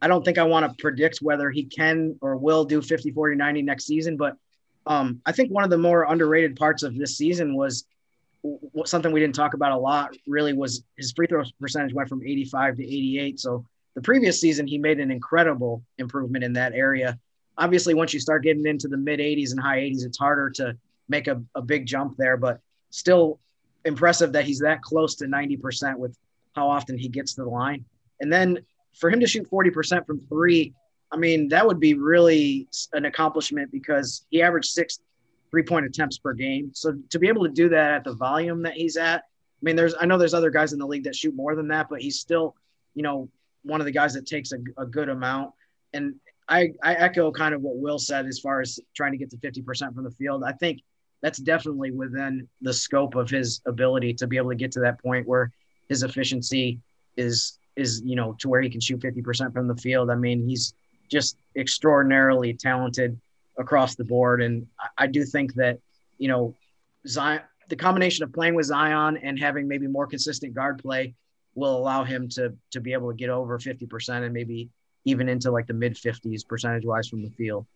I 0.00 0.08
don't 0.08 0.24
think 0.24 0.38
I 0.38 0.44
want 0.44 0.66
to 0.68 0.82
predict 0.82 1.18
whether 1.22 1.50
he 1.50 1.64
can 1.64 2.16
or 2.20 2.36
will 2.36 2.64
do 2.64 2.82
50, 2.82 3.12
40, 3.12 3.36
90 3.36 3.62
next 3.62 3.86
season, 3.86 4.16
but 4.16 4.36
um, 4.86 5.20
I 5.24 5.32
think 5.32 5.52
one 5.52 5.62
of 5.62 5.70
the 5.70 5.78
more 5.78 6.04
underrated 6.04 6.56
parts 6.56 6.82
of 6.82 6.96
this 6.96 7.16
season 7.16 7.54
was 7.54 7.84
something 8.84 9.12
we 9.12 9.20
didn't 9.20 9.36
talk 9.36 9.54
about 9.54 9.72
a 9.72 9.78
lot 9.78 10.16
really 10.26 10.52
was 10.52 10.82
his 10.96 11.12
free 11.12 11.26
throw 11.28 11.44
percentage 11.60 11.94
went 11.94 12.08
from 12.08 12.22
85 12.22 12.76
to 12.76 12.82
88. 12.82 13.38
So 13.38 13.64
the 13.94 14.02
previous 14.02 14.40
season, 14.40 14.66
he 14.66 14.78
made 14.78 14.98
an 14.98 15.10
incredible 15.10 15.82
improvement 15.98 16.42
in 16.42 16.52
that 16.54 16.72
area. 16.72 17.18
Obviously, 17.58 17.94
once 17.94 18.12
you 18.12 18.20
start 18.20 18.42
getting 18.42 18.66
into 18.66 18.88
the 18.88 18.96
mid 18.96 19.20
80s 19.20 19.52
and 19.52 19.60
high 19.60 19.78
80s, 19.78 20.04
it's 20.04 20.18
harder 20.18 20.50
to 20.50 20.76
make 21.08 21.28
a, 21.28 21.42
a 21.54 21.62
big 21.62 21.86
jump 21.86 22.16
there, 22.16 22.36
but 22.36 22.60
still 22.90 23.38
impressive 23.84 24.32
that 24.32 24.44
he's 24.44 24.60
that 24.60 24.82
close 24.82 25.14
to 25.16 25.26
90% 25.26 25.96
with 25.96 26.16
how 26.54 26.68
often 26.68 26.98
he 26.98 27.08
gets 27.08 27.34
to 27.34 27.42
the 27.42 27.48
line. 27.48 27.84
And 28.20 28.32
then 28.32 28.58
for 28.94 29.10
him 29.10 29.20
to 29.20 29.26
shoot 29.26 29.48
40% 29.50 30.06
from 30.06 30.20
three, 30.20 30.74
I 31.10 31.16
mean, 31.16 31.48
that 31.48 31.66
would 31.66 31.80
be 31.80 31.94
really 31.94 32.68
an 32.92 33.04
accomplishment 33.04 33.70
because 33.70 34.26
he 34.30 34.42
averaged 34.42 34.70
six 34.70 35.00
three 35.50 35.62
point 35.62 35.84
attempts 35.84 36.18
per 36.18 36.32
game. 36.32 36.70
So 36.72 36.94
to 37.10 37.18
be 37.18 37.28
able 37.28 37.44
to 37.44 37.52
do 37.52 37.68
that 37.68 37.92
at 37.92 38.04
the 38.04 38.14
volume 38.14 38.62
that 38.62 38.72
he's 38.72 38.96
at, 38.96 39.18
I 39.18 39.62
mean, 39.62 39.76
there's, 39.76 39.94
I 40.00 40.06
know 40.06 40.18
there's 40.18 40.34
other 40.34 40.50
guys 40.50 40.72
in 40.72 40.78
the 40.78 40.86
league 40.86 41.04
that 41.04 41.14
shoot 41.14 41.34
more 41.34 41.54
than 41.54 41.68
that, 41.68 41.88
but 41.90 42.00
he's 42.00 42.18
still, 42.18 42.56
you 42.94 43.02
know, 43.02 43.28
one 43.62 43.80
of 43.80 43.84
the 43.84 43.92
guys 43.92 44.14
that 44.14 44.26
takes 44.26 44.52
a, 44.52 44.58
a 44.78 44.86
good 44.86 45.08
amount. 45.08 45.52
And 45.92 46.14
I, 46.48 46.72
I 46.82 46.94
echo 46.94 47.30
kind 47.30 47.54
of 47.54 47.60
what 47.60 47.76
Will 47.76 47.98
said 47.98 48.26
as 48.26 48.40
far 48.40 48.60
as 48.60 48.80
trying 48.96 49.12
to 49.12 49.18
get 49.18 49.30
to 49.30 49.36
50% 49.36 49.94
from 49.94 50.04
the 50.04 50.10
field. 50.12 50.42
I 50.42 50.52
think 50.52 50.80
that's 51.20 51.38
definitely 51.38 51.92
within 51.92 52.48
the 52.62 52.72
scope 52.72 53.14
of 53.14 53.30
his 53.30 53.60
ability 53.66 54.14
to 54.14 54.26
be 54.26 54.38
able 54.38 54.50
to 54.50 54.56
get 54.56 54.72
to 54.72 54.80
that 54.80 55.00
point 55.00 55.28
where 55.28 55.52
his 55.92 56.02
efficiency 56.02 56.80
is 57.18 57.58
is 57.76 58.00
you 58.04 58.16
know 58.16 58.34
to 58.40 58.48
where 58.48 58.62
he 58.62 58.70
can 58.70 58.80
shoot 58.80 59.00
50% 59.00 59.52
from 59.52 59.68
the 59.68 59.76
field. 59.76 60.10
I 60.10 60.14
mean, 60.14 60.48
he's 60.48 60.74
just 61.10 61.36
extraordinarily 61.54 62.54
talented 62.54 63.20
across 63.58 63.94
the 63.94 64.04
board, 64.04 64.42
and 64.42 64.66
I, 64.80 65.04
I 65.04 65.06
do 65.06 65.24
think 65.24 65.54
that 65.54 65.78
you 66.18 66.28
know 66.28 66.54
Zion, 67.06 67.42
the 67.68 67.76
combination 67.76 68.24
of 68.24 68.32
playing 68.32 68.54
with 68.54 68.66
Zion 68.66 69.18
and 69.18 69.38
having 69.38 69.68
maybe 69.68 69.86
more 69.86 70.06
consistent 70.06 70.54
guard 70.54 70.78
play 70.78 71.14
will 71.54 71.76
allow 71.76 72.04
him 72.04 72.28
to 72.30 72.54
to 72.70 72.80
be 72.80 72.94
able 72.94 73.10
to 73.10 73.16
get 73.16 73.28
over 73.28 73.58
50% 73.58 74.24
and 74.24 74.32
maybe 74.32 74.70
even 75.04 75.28
into 75.28 75.50
like 75.50 75.66
the 75.66 75.74
mid 75.74 75.94
50s 75.94 76.46
percentage 76.46 76.86
wise 76.86 77.08
from 77.08 77.22
the 77.22 77.30
field. 77.30 77.66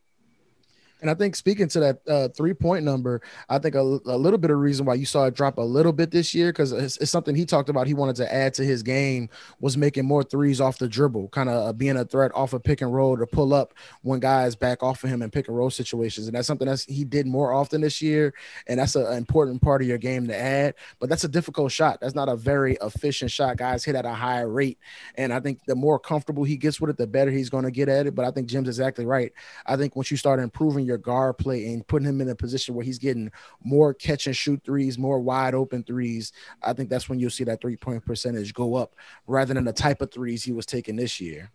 And 1.03 1.11
I 1.11 1.15
think 1.15 1.37
speaking 1.37 1.69
to 1.69 1.81
that 1.81 2.09
uh, 2.09 2.29
three 2.29 2.55
point 2.55 2.85
number, 2.85 3.21
I 3.49 3.59
think 3.59 3.75
a, 3.75 3.81
a, 3.81 4.17
little 4.17 4.39
bit 4.39 4.51
of 4.51 4.59
reason 4.59 4.87
why 4.87 4.95
you 4.95 5.05
saw 5.05 5.27
it 5.27 5.35
drop 5.35 5.59
a 5.59 5.63
little 5.63 5.93
bit 5.93 6.11
this 6.11 6.35
year 6.35 6.51
because 6.51 6.73
it's, 6.73 6.97
it's, 6.97 7.11
something 7.11 7.35
he 7.35 7.45
talked 7.45 7.69
about. 7.69 7.87
He 7.87 7.95
wanted 7.95 8.17
to 8.17 8.33
add 8.33 8.55
to 8.55 8.65
his 8.65 8.83
game 8.83 9.29
was 9.61 9.77
making 9.77 10.07
more 10.07 10.23
threes 10.23 10.61
off 10.61 10.79
the 10.79 10.89
dribble, 10.89 11.29
kind 11.29 11.51
of 11.51 11.69
uh, 11.69 11.73
being 11.75 11.97
a 11.97 12.05
threat 12.05 12.31
off 12.35 12.55
a 12.55 12.57
of 12.57 12.65
pick 12.65 12.81
and 12.81 12.95
roll 12.95 13.17
to 13.17 13.27
pull 13.27 13.53
up 13.53 13.75
when 14.03 14.21
guys 14.21 14.57
back 14.57 14.83
off 14.83 15.05
of 15.05 15.11
him 15.11 15.21
in 15.21 15.31
pick 15.31 15.49
and 15.49 15.57
roll 15.57 15.71
situations. 15.71 16.27
And 16.29 16.35
that's 16.35 16.47
something 16.47 16.67
that 16.67 16.85
he 16.89 17.05
did 17.05 17.27
more 17.27 17.53
often 17.53 17.83
this 17.83 18.01
year. 18.01 18.33
And 18.67 18.81
that's 18.81 18.97
an 18.97 19.13
important 19.17 19.61
part 19.61 19.83
of 19.83 19.89
your 19.89 19.99
game 19.99 20.27
to 20.29 20.37
add. 20.37 20.75
But 20.99 21.11
that's 21.11 21.25
a 21.25 21.29
difficult 21.29 21.73
shot. 21.73 22.01
That's 22.01 22.15
not 22.15 22.31
a 22.31 22.37
very 22.37 22.79
efficient 22.83 23.31
shot. 23.31 23.59
Guys 23.59 23.85
hit 23.85 23.95
at 23.95 24.07
a 24.07 24.15
higher 24.15 24.49
rate. 24.49 24.79
And 25.17 25.33
I 25.33 25.41
think 25.41 25.61
the 25.67 25.75
more 25.75 25.99
comfortable 25.99 26.45
he 26.45 26.57
gets 26.57 26.81
with 26.81 26.91
it, 26.91 26.97
the 26.97 27.07
better 27.07 27.31
he's 27.31 27.51
going 27.51 27.65
to 27.65 27.71
get 27.71 27.89
at 27.89 28.07
it. 28.07 28.15
But 28.15 28.25
I 28.25 28.31
think 28.31 28.49
Jim's 28.49 28.69
exactly 28.69 29.05
right. 29.05 29.33
I 29.67 29.77
think 29.77 29.95
once 29.95 30.11
you 30.11 30.17
start 30.17 30.41
improving 30.41 30.86
your 30.87 30.99
guard 30.99 31.39
play 31.39 31.67
and 31.67 31.87
putting 31.87 32.09
him 32.09 32.21
in 32.21 32.29
a 32.29 32.35
position 32.35 32.75
where 32.75 32.85
he's 32.85 32.99
getting 32.99 33.31
more 33.63 33.93
catch 33.93 34.27
and 34.27 34.37
shoot 34.37 34.63
threes, 34.65 34.99
more 34.99 35.21
wide 35.21 35.55
open 35.55 35.83
threes, 35.83 36.33
I 36.63 36.73
think 36.73 36.89
that's 36.89 37.09
when 37.09 37.19
you'll 37.19 37.31
see 37.31 37.45
that 37.45 37.61
three 37.61 37.77
point 37.77 38.05
percentage 38.05 38.55
go 38.55 38.75
up 38.75 38.95
rather 39.27 39.55
than 39.55 39.65
the 39.65 39.73
type 39.73 40.01
of 40.01 40.11
threes 40.11 40.43
he 40.43 40.53
was 40.53 40.67
taking 40.67 40.97
this 40.97 41.21
year. 41.21 41.51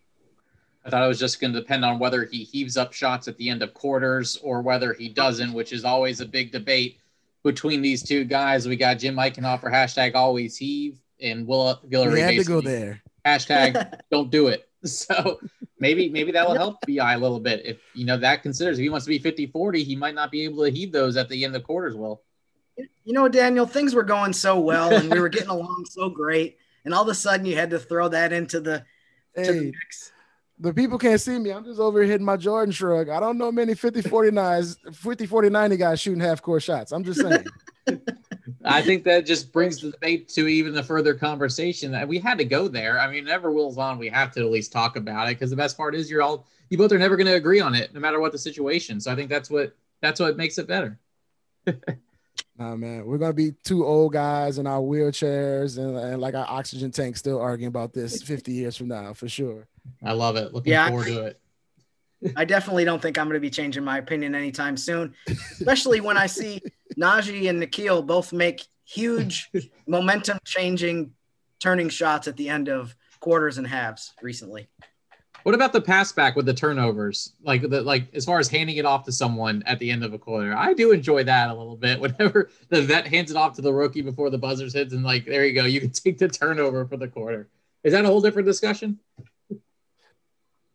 I 0.86 0.90
thought 0.90 1.04
it 1.04 1.08
was 1.08 1.20
just 1.20 1.40
going 1.40 1.54
to 1.54 1.60
depend 1.60 1.86
on 1.86 2.00
whether 2.00 2.26
he 2.26 2.44
heaves 2.44 2.76
up 2.76 2.92
shots 2.92 3.28
at 3.28 3.38
the 3.38 3.50
end 3.50 3.62
of 3.62 3.74
quarters 3.74 4.38
or 4.38 4.62
whether 4.62 4.94
he 4.94 5.10
doesn't, 5.10 5.54
which 5.54 5.74
is 5.74 5.86
always 5.86 6.22
a 6.22 6.26
big 6.26 6.52
debate 6.52 6.98
between 7.44 7.82
these 7.82 8.02
two 8.02 8.24
guys. 8.24 8.68
We 8.68 8.76
got 8.76 8.98
Jim 8.98 9.16
Eichenhofer 9.16 9.72
hashtag 9.72 10.16
always 10.16 10.58
heave 10.58 11.00
and 11.20 11.46
Will 11.46 11.80
Guillory. 11.88 12.14
We 12.14 12.20
had 12.20 12.36
to 12.36 12.44
go 12.44 12.62
there. 12.62 13.02
Hashtag 13.26 14.00
don't 14.12 14.32
do 14.32 14.48
it. 14.48 14.68
So 14.84 15.40
maybe 15.78 16.10
maybe 16.10 16.32
that 16.32 16.48
will 16.48 16.56
help 16.56 16.78
BI 16.88 17.14
a 17.14 17.20
little 17.20 17.40
bit. 17.40 17.62
If 17.64 17.78
you 17.94 18.04
know 18.04 18.18
that 18.18 18.42
considers 18.42 18.80
if 18.80 18.82
he 18.82 18.90
wants 18.90 19.06
to 19.06 19.10
be 19.10 19.20
50 19.20 19.46
40, 19.46 19.84
he 19.84 19.96
might 19.96 20.16
not 20.16 20.32
be 20.32 20.42
able 20.42 20.66
to 20.66 20.72
heed 20.72 20.92
those 20.92 21.18
at 21.18 21.30
the 21.30 21.46
end 21.46 21.56
of 21.56 21.62
the 21.62 21.66
quarters 21.68 21.96
well. 21.96 22.24
You 22.78 23.14
know, 23.14 23.30
Daniel, 23.30 23.68
things 23.68 23.94
were 23.94 24.02
going 24.02 24.34
so 24.34 24.60
well 24.60 24.92
and 24.92 25.12
we 25.12 25.20
were 25.20 25.30
getting 25.30 25.50
along 25.50 25.86
so 25.88 26.10
great. 26.10 26.58
And 26.84 26.96
all 26.96 27.04
of 27.04 27.10
a 27.10 27.14
sudden 27.14 27.46
you 27.46 27.56
had 27.56 27.70
to 27.70 27.78
throw 27.78 28.08
that 28.08 28.34
into 28.34 28.60
the, 28.60 28.84
hey, 29.36 29.44
to 29.44 29.54
the 29.54 29.66
mix. 29.66 30.12
The 30.58 30.74
people 30.74 30.98
can't 30.98 31.22
see 31.22 31.38
me. 31.38 31.52
I'm 31.52 31.64
just 31.64 31.80
over 31.80 32.02
here 32.02 32.12
hitting 32.12 32.26
my 32.26 32.38
Jordan 32.38 32.72
shrug. 32.72 33.10
I 33.10 33.20
don't 33.20 33.38
know 33.38 33.52
many 33.52 33.76
50 33.76 34.02
49s, 34.02 34.96
50 34.96 35.26
40 35.28 35.50
90 35.50 35.78
guys 35.78 36.00
shooting 36.00 36.22
half 36.22 36.42
court 36.42 36.64
shots. 36.64 36.92
I'm 36.92 37.04
just 37.04 37.22
saying. 37.22 37.46
I 38.64 38.82
think 38.82 39.04
that 39.06 39.26
just 39.26 39.52
brings 39.52 39.82
the 39.82 39.92
debate 39.92 40.30
to 40.30 40.48
even 40.48 40.74
the 40.74 40.84
further 40.84 41.14
conversation 41.14 41.92
that 41.92 42.08
we 42.08 42.20
had 42.20 42.38
to 42.38 42.46
go 42.46 42.68
there. 42.68 43.00
I 43.00 43.10
mean, 43.10 43.26
never 43.26 43.52
Will's 43.52 43.78
on, 43.78 43.98
we 43.98 44.10
have 44.10 44.32
to 44.34 44.42
at 44.42 44.52
least 44.52 44.72
talk 44.72 44.96
about 44.96 45.28
it 45.28 45.36
because 45.36 45.50
the 45.50 45.56
best 45.56 45.78
part 45.78 45.96
is 45.96 46.10
you're 46.10 46.22
all 46.22 46.46
you 46.70 46.78
both 46.78 46.92
are 46.92 47.00
never 47.00 47.18
going 47.18 47.28
to 47.28 47.34
agree 47.34 47.60
on 47.60 47.76
it, 47.76 47.94
no 47.94 48.00
matter 48.00 48.20
what 48.20 48.32
the 48.32 48.38
situation. 48.38 49.00
So 49.00 49.12
I 49.12 49.16
think 49.16 49.30
that's 49.30 49.50
what 49.50 49.76
that's 50.02 50.20
what 50.20 50.38
makes 50.38 50.58
it 50.58 50.68
better. 50.68 51.00
nah, 52.58 52.76
man, 52.76 53.06
we're 53.06 53.18
gonna 53.18 53.34
be 53.34 53.54
two 53.64 53.86
old 53.86 54.14
guys 54.14 54.58
in 54.58 54.68
our 54.68 54.80
wheelchairs 54.80 55.78
and, 55.78 55.98
and 55.98 56.22
like 56.22 56.36
our 56.36 56.46
oxygen 56.48 56.92
tank, 56.92 57.18
still 57.18 57.40
arguing 57.40 57.68
about 57.68 57.94
this 57.94 58.22
50 58.22 58.52
years 58.52 58.78
from 58.78 58.88
now 58.88 59.14
for 59.14 59.28
sure. 59.28 59.68
I 60.04 60.14
love 60.14 60.36
it. 60.36 60.54
Looking 60.54 60.74
yeah, 60.74 60.88
forward 60.90 61.08
to 61.08 61.26
it. 61.26 61.42
I 62.36 62.46
definitely 62.46 62.86
don't 62.86 63.02
think 63.02 63.18
I'm 63.18 63.26
going 63.26 63.36
to 63.36 63.40
be 63.40 63.50
changing 63.50 63.84
my 63.84 63.98
opinion 63.98 64.36
anytime 64.36 64.78
soon, 64.78 65.16
especially 65.28 66.02
when 66.02 66.18
I 66.18 66.28
see 66.28 66.62
Naji 66.98 67.50
and 67.50 67.62
Nickeil 67.62 68.06
both 68.06 68.34
make 68.34 68.66
huge 68.86 69.50
momentum 69.88 70.40
changing 70.46 71.12
turning 71.60 71.90
shots 71.90 72.28
at 72.28 72.38
the 72.38 72.50
end 72.50 72.70
of 72.70 72.96
quarters 73.20 73.58
and 73.58 73.68
halves 73.68 74.14
recently. 74.22 74.68
What 75.44 75.56
about 75.56 75.74
the 75.74 75.82
pass 75.82 76.12
back 76.12 76.36
with 76.36 76.46
the 76.46 76.54
turnovers? 76.54 77.34
Like 77.44 77.68
the 77.68 77.82
like 77.82 78.14
as 78.14 78.26
far 78.26 78.40
as 78.40 78.48
handing 78.48 78.78
it 78.78 78.86
off 78.86 79.06
to 79.06 79.12
someone 79.12 79.64
at 79.66 79.80
the 79.80 79.90
end 79.90 80.04
of 80.04 80.14
a 80.14 80.20
quarter. 80.20 80.56
I 80.56 80.74
do 80.74 80.92
enjoy 80.92 81.24
that 81.24 81.50
a 81.50 81.54
little 81.54 81.76
bit. 81.76 82.00
Whenever 82.02 82.50
the 82.70 82.82
vet 82.82 83.08
hands 83.08 83.32
it 83.32 83.38
off 83.38 83.56
to 83.56 83.62
the 83.62 83.74
rookie 83.74 84.02
before 84.02 84.30
the 84.30 84.38
buzzers 84.38 84.74
hits 84.74 84.94
and 84.94 85.04
like 85.04 85.26
there 85.26 85.46
you 85.46 85.54
go, 85.54 85.66
you 85.66 85.80
can 85.80 85.90
take 85.92 86.18
the 86.18 86.28
turnover 86.28 86.86
for 86.86 86.98
the 86.98 87.08
quarter. 87.08 87.50
Is 87.84 87.94
that 87.94 88.06
a 88.06 88.08
whole 88.08 88.22
different 88.22 88.46
discussion? 88.46 89.00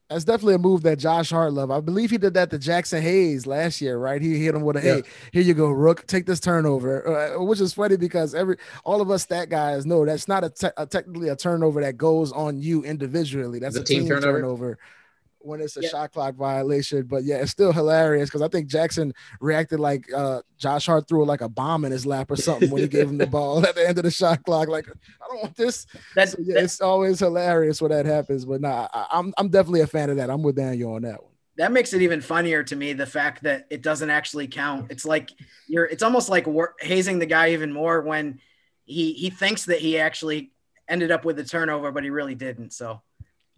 That's 0.08 0.24
definitely 0.24 0.54
a 0.54 0.58
move 0.58 0.82
that 0.82 0.98
Josh 0.98 1.30
Hart 1.30 1.52
love. 1.52 1.70
I 1.72 1.80
believe 1.80 2.10
he 2.10 2.18
did 2.18 2.34
that 2.34 2.50
to 2.50 2.58
Jaxson 2.58 3.00
Hayes 3.00 3.44
last 3.44 3.80
year, 3.80 3.98
right? 3.98 4.22
He 4.22 4.38
hit 4.38 4.54
him 4.54 4.62
with 4.62 4.76
a 4.76 4.80
yeah. 4.80 4.94
hey, 4.96 5.02
here 5.32 5.42
you 5.42 5.52
go, 5.52 5.68
Rook, 5.68 6.06
take 6.06 6.26
this 6.26 6.38
turnover, 6.38 7.36
uh, 7.36 7.42
which 7.42 7.60
is 7.60 7.72
funny 7.72 7.96
because 7.96 8.34
every 8.34 8.56
all 8.84 9.00
of 9.00 9.10
us 9.10 9.24
stat 9.24 9.48
guys 9.48 9.84
know 9.84 10.04
that's 10.04 10.28
not 10.28 10.44
a, 10.44 10.50
te- 10.50 10.68
a 10.76 10.86
technically 10.86 11.28
a 11.28 11.36
turnover 11.36 11.80
that 11.80 11.96
goes 11.96 12.30
on 12.30 12.60
you 12.60 12.84
individually. 12.84 13.58
That's 13.58 13.76
a 13.76 13.82
team, 13.82 14.02
team 14.02 14.08
turnover. 14.08 14.32
turnover 14.40 14.78
when 15.46 15.60
it's 15.60 15.76
a 15.76 15.82
yeah. 15.82 15.88
shot 15.88 16.12
clock 16.12 16.34
violation. 16.34 17.02
But 17.04 17.24
yeah, 17.24 17.36
it's 17.36 17.52
still 17.52 17.72
hilarious 17.72 18.28
because 18.28 18.42
I 18.42 18.48
think 18.48 18.68
Jaxson 18.68 19.12
reacted 19.40 19.80
like 19.80 20.12
uh, 20.12 20.42
Josh 20.58 20.86
Hart 20.86 21.08
threw 21.08 21.24
like 21.24 21.40
a 21.40 21.48
bomb 21.48 21.84
in 21.84 21.92
his 21.92 22.04
lap 22.04 22.30
or 22.30 22.36
something 22.36 22.70
when 22.70 22.82
he 22.82 22.88
gave 22.88 23.08
him 23.08 23.18
the 23.18 23.26
ball 23.28 23.64
at 23.64 23.74
the 23.74 23.88
end 23.88 23.98
of 23.98 24.04
the 24.04 24.10
shot 24.10 24.42
clock. 24.44 24.68
Like, 24.68 24.88
I 24.88 25.28
don't 25.28 25.42
want 25.42 25.56
this. 25.56 25.86
That's, 26.14 26.32
so, 26.32 26.38
yeah, 26.40 26.54
that's, 26.54 26.74
it's 26.74 26.80
always 26.80 27.20
hilarious 27.20 27.80
when 27.80 27.90
that 27.92 28.06
happens. 28.06 28.44
But 28.44 28.60
nah, 28.60 28.88
I, 28.92 29.06
I'm, 29.12 29.32
I'm 29.38 29.48
definitely 29.48 29.82
a 29.82 29.86
fan 29.86 30.10
of 30.10 30.16
that. 30.16 30.30
I'm 30.30 30.42
with 30.42 30.56
Daniel 30.56 30.94
on 30.94 31.02
that 31.02 31.22
one. 31.22 31.32
that 31.56 31.72
makes 31.72 31.92
it 31.92 32.02
even 32.02 32.20
funnier 32.20 32.62
to 32.64 32.76
me 32.76 32.92
the 32.92 33.06
fact 33.06 33.42
that 33.44 33.66
it 33.70 33.82
doesn't 33.82 34.10
actually 34.10 34.48
count. 34.48 34.90
It's 34.90 35.04
like 35.04 35.30
you're 35.68 35.86
it's 35.86 36.02
almost 36.02 36.28
like 36.28 36.46
hazing 36.80 37.18
the 37.18 37.26
guy 37.26 37.50
even 37.50 37.72
more 37.72 38.02
when 38.02 38.40
he 38.84 39.12
he 39.14 39.30
thinks 39.30 39.64
that 39.66 39.78
he 39.78 39.98
actually 39.98 40.52
ended 40.88 41.10
up 41.10 41.24
with 41.24 41.38
a 41.38 41.44
turnover, 41.44 41.90
but 41.90 42.04
he 42.04 42.10
really 42.10 42.34
didn't. 42.34 42.72
So 42.72 43.02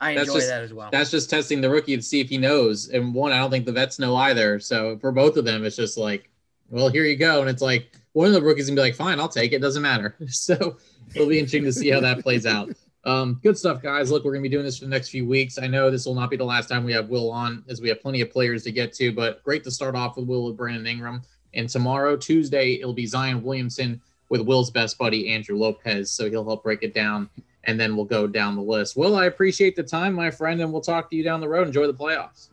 I 0.00 0.12
enjoy 0.12 0.34
just, 0.34 0.48
that 0.48 0.62
as 0.62 0.72
well. 0.72 0.90
That's 0.92 1.10
just 1.10 1.28
testing 1.28 1.60
the 1.60 1.70
rookie 1.70 1.96
to 1.96 2.02
see 2.02 2.20
if 2.20 2.28
he 2.28 2.38
knows. 2.38 2.88
And 2.88 3.14
one, 3.14 3.32
I 3.32 3.38
don't 3.38 3.50
think 3.50 3.66
the 3.66 3.72
vets 3.72 3.98
know 3.98 4.14
either. 4.16 4.60
So 4.60 4.98
for 4.98 5.10
both 5.10 5.36
of 5.36 5.44
them, 5.44 5.64
it's 5.64 5.76
just 5.76 5.98
like, 5.98 6.30
well, 6.70 6.88
here 6.88 7.04
you 7.04 7.16
go. 7.16 7.40
And 7.40 7.50
it's 7.50 7.62
like 7.62 7.96
one 8.12 8.26
of 8.28 8.32
the 8.32 8.42
rookies 8.42 8.66
can 8.66 8.74
be 8.74 8.80
like, 8.80 8.94
fine, 8.94 9.18
I'll 9.18 9.28
take 9.28 9.52
it. 9.52 9.60
Doesn't 9.60 9.82
matter. 9.82 10.16
So 10.28 10.76
it'll 11.14 11.28
be 11.28 11.38
interesting 11.38 11.64
to 11.64 11.72
see 11.72 11.88
how 11.88 12.00
that 12.00 12.20
plays 12.20 12.46
out. 12.46 12.70
Um, 13.04 13.40
good 13.42 13.56
stuff, 13.56 13.80
guys. 13.80 14.10
Look, 14.10 14.24
we're 14.24 14.32
gonna 14.32 14.42
be 14.42 14.48
doing 14.48 14.64
this 14.64 14.78
for 14.78 14.84
the 14.84 14.90
next 14.90 15.08
few 15.08 15.26
weeks. 15.26 15.58
I 15.58 15.66
know 15.66 15.90
this 15.90 16.04
will 16.04 16.14
not 16.14 16.28
be 16.28 16.36
the 16.36 16.44
last 16.44 16.68
time 16.68 16.84
we 16.84 16.92
have 16.92 17.08
Will 17.08 17.30
on, 17.30 17.64
as 17.68 17.80
we 17.80 17.88
have 17.88 18.02
plenty 18.02 18.20
of 18.20 18.30
players 18.30 18.64
to 18.64 18.72
get 18.72 18.92
to. 18.94 19.12
But 19.12 19.42
great 19.44 19.64
to 19.64 19.70
start 19.70 19.94
off 19.94 20.16
with 20.16 20.26
Will 20.26 20.44
with 20.44 20.56
Brandon 20.56 20.86
Ingram. 20.86 21.22
And 21.54 21.68
tomorrow, 21.68 22.16
Tuesday, 22.16 22.74
it'll 22.74 22.92
be 22.92 23.06
Zion 23.06 23.42
Williamson 23.42 24.02
with 24.28 24.42
Will's 24.42 24.70
best 24.70 24.98
buddy 24.98 25.32
Andrew 25.32 25.56
Lopez. 25.56 26.10
So 26.10 26.28
he'll 26.28 26.44
help 26.44 26.62
break 26.62 26.82
it 26.82 26.92
down 26.92 27.30
and 27.68 27.78
then 27.78 27.94
we'll 27.94 28.06
go 28.06 28.26
down 28.26 28.56
the 28.56 28.62
list. 28.62 28.96
Will, 28.96 29.14
I 29.14 29.26
appreciate 29.26 29.76
the 29.76 29.82
time, 29.82 30.14
my 30.14 30.30
friend, 30.30 30.62
and 30.62 30.72
we'll 30.72 30.80
talk 30.80 31.10
to 31.10 31.16
you 31.16 31.22
down 31.22 31.42
the 31.42 31.48
road. 31.48 31.66
Enjoy 31.66 31.86
the 31.86 31.92
playoffs. 31.92 32.48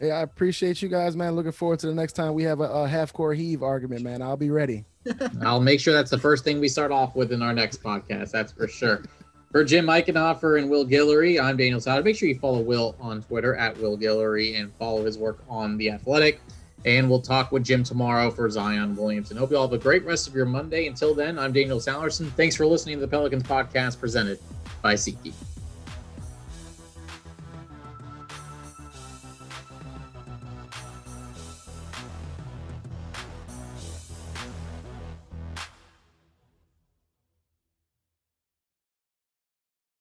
Hey, 0.00 0.10
I 0.10 0.22
appreciate 0.22 0.80
you 0.80 0.88
guys, 0.88 1.14
man. 1.14 1.36
Looking 1.36 1.52
forward 1.52 1.78
to 1.80 1.88
the 1.88 1.94
next 1.94 2.14
time 2.14 2.32
we 2.32 2.42
have 2.44 2.60
a, 2.60 2.64
a 2.64 2.88
half 2.88 3.12
core 3.12 3.34
heave 3.34 3.62
argument, 3.62 4.02
man. 4.02 4.22
I'll 4.22 4.38
be 4.38 4.48
ready. 4.48 4.86
I'll 5.42 5.60
make 5.60 5.78
sure 5.78 5.92
that's 5.92 6.10
the 6.10 6.18
first 6.18 6.42
thing 6.42 6.58
we 6.58 6.68
start 6.68 6.90
off 6.90 7.14
with 7.14 7.32
in 7.32 7.42
our 7.42 7.52
next 7.52 7.82
podcast. 7.82 8.30
That's 8.30 8.50
for 8.50 8.66
sure. 8.66 9.02
For 9.50 9.62
Jim 9.62 9.84
Eichenhofer 9.86 10.58
and 10.58 10.70
Will 10.70 10.86
Guillory, 10.86 11.38
I'm 11.38 11.58
Daniel 11.58 11.78
Sauter. 11.78 12.02
Make 12.02 12.16
sure 12.16 12.30
you 12.30 12.38
follow 12.38 12.60
Will 12.60 12.96
on 12.98 13.22
Twitter 13.22 13.54
at 13.56 13.76
Will 13.76 13.98
Guillory 13.98 14.58
and 14.58 14.72
follow 14.76 15.04
his 15.04 15.18
work 15.18 15.44
on 15.50 15.76
The 15.76 15.90
Athletic. 15.90 16.40
And 16.84 17.08
we'll 17.08 17.20
talk 17.20 17.52
with 17.52 17.64
Jim 17.64 17.84
tomorrow 17.84 18.30
for 18.30 18.50
Zion 18.50 18.96
Williamson. 18.96 19.36
Hope 19.36 19.50
you 19.50 19.56
all 19.56 19.68
have 19.68 19.72
a 19.72 19.82
great 19.82 20.04
rest 20.04 20.26
of 20.26 20.34
your 20.34 20.46
Monday. 20.46 20.88
Until 20.88 21.14
then, 21.14 21.38
I'm 21.38 21.52
Daniel 21.52 21.78
Sallerson. 21.78 22.30
Thanks 22.32 22.56
for 22.56 22.66
listening 22.66 22.96
to 22.96 23.00
the 23.00 23.08
Pelicans 23.08 23.44
podcast 23.44 24.00
presented 24.00 24.40
by 24.82 24.94
SeatGeek. 24.94 25.51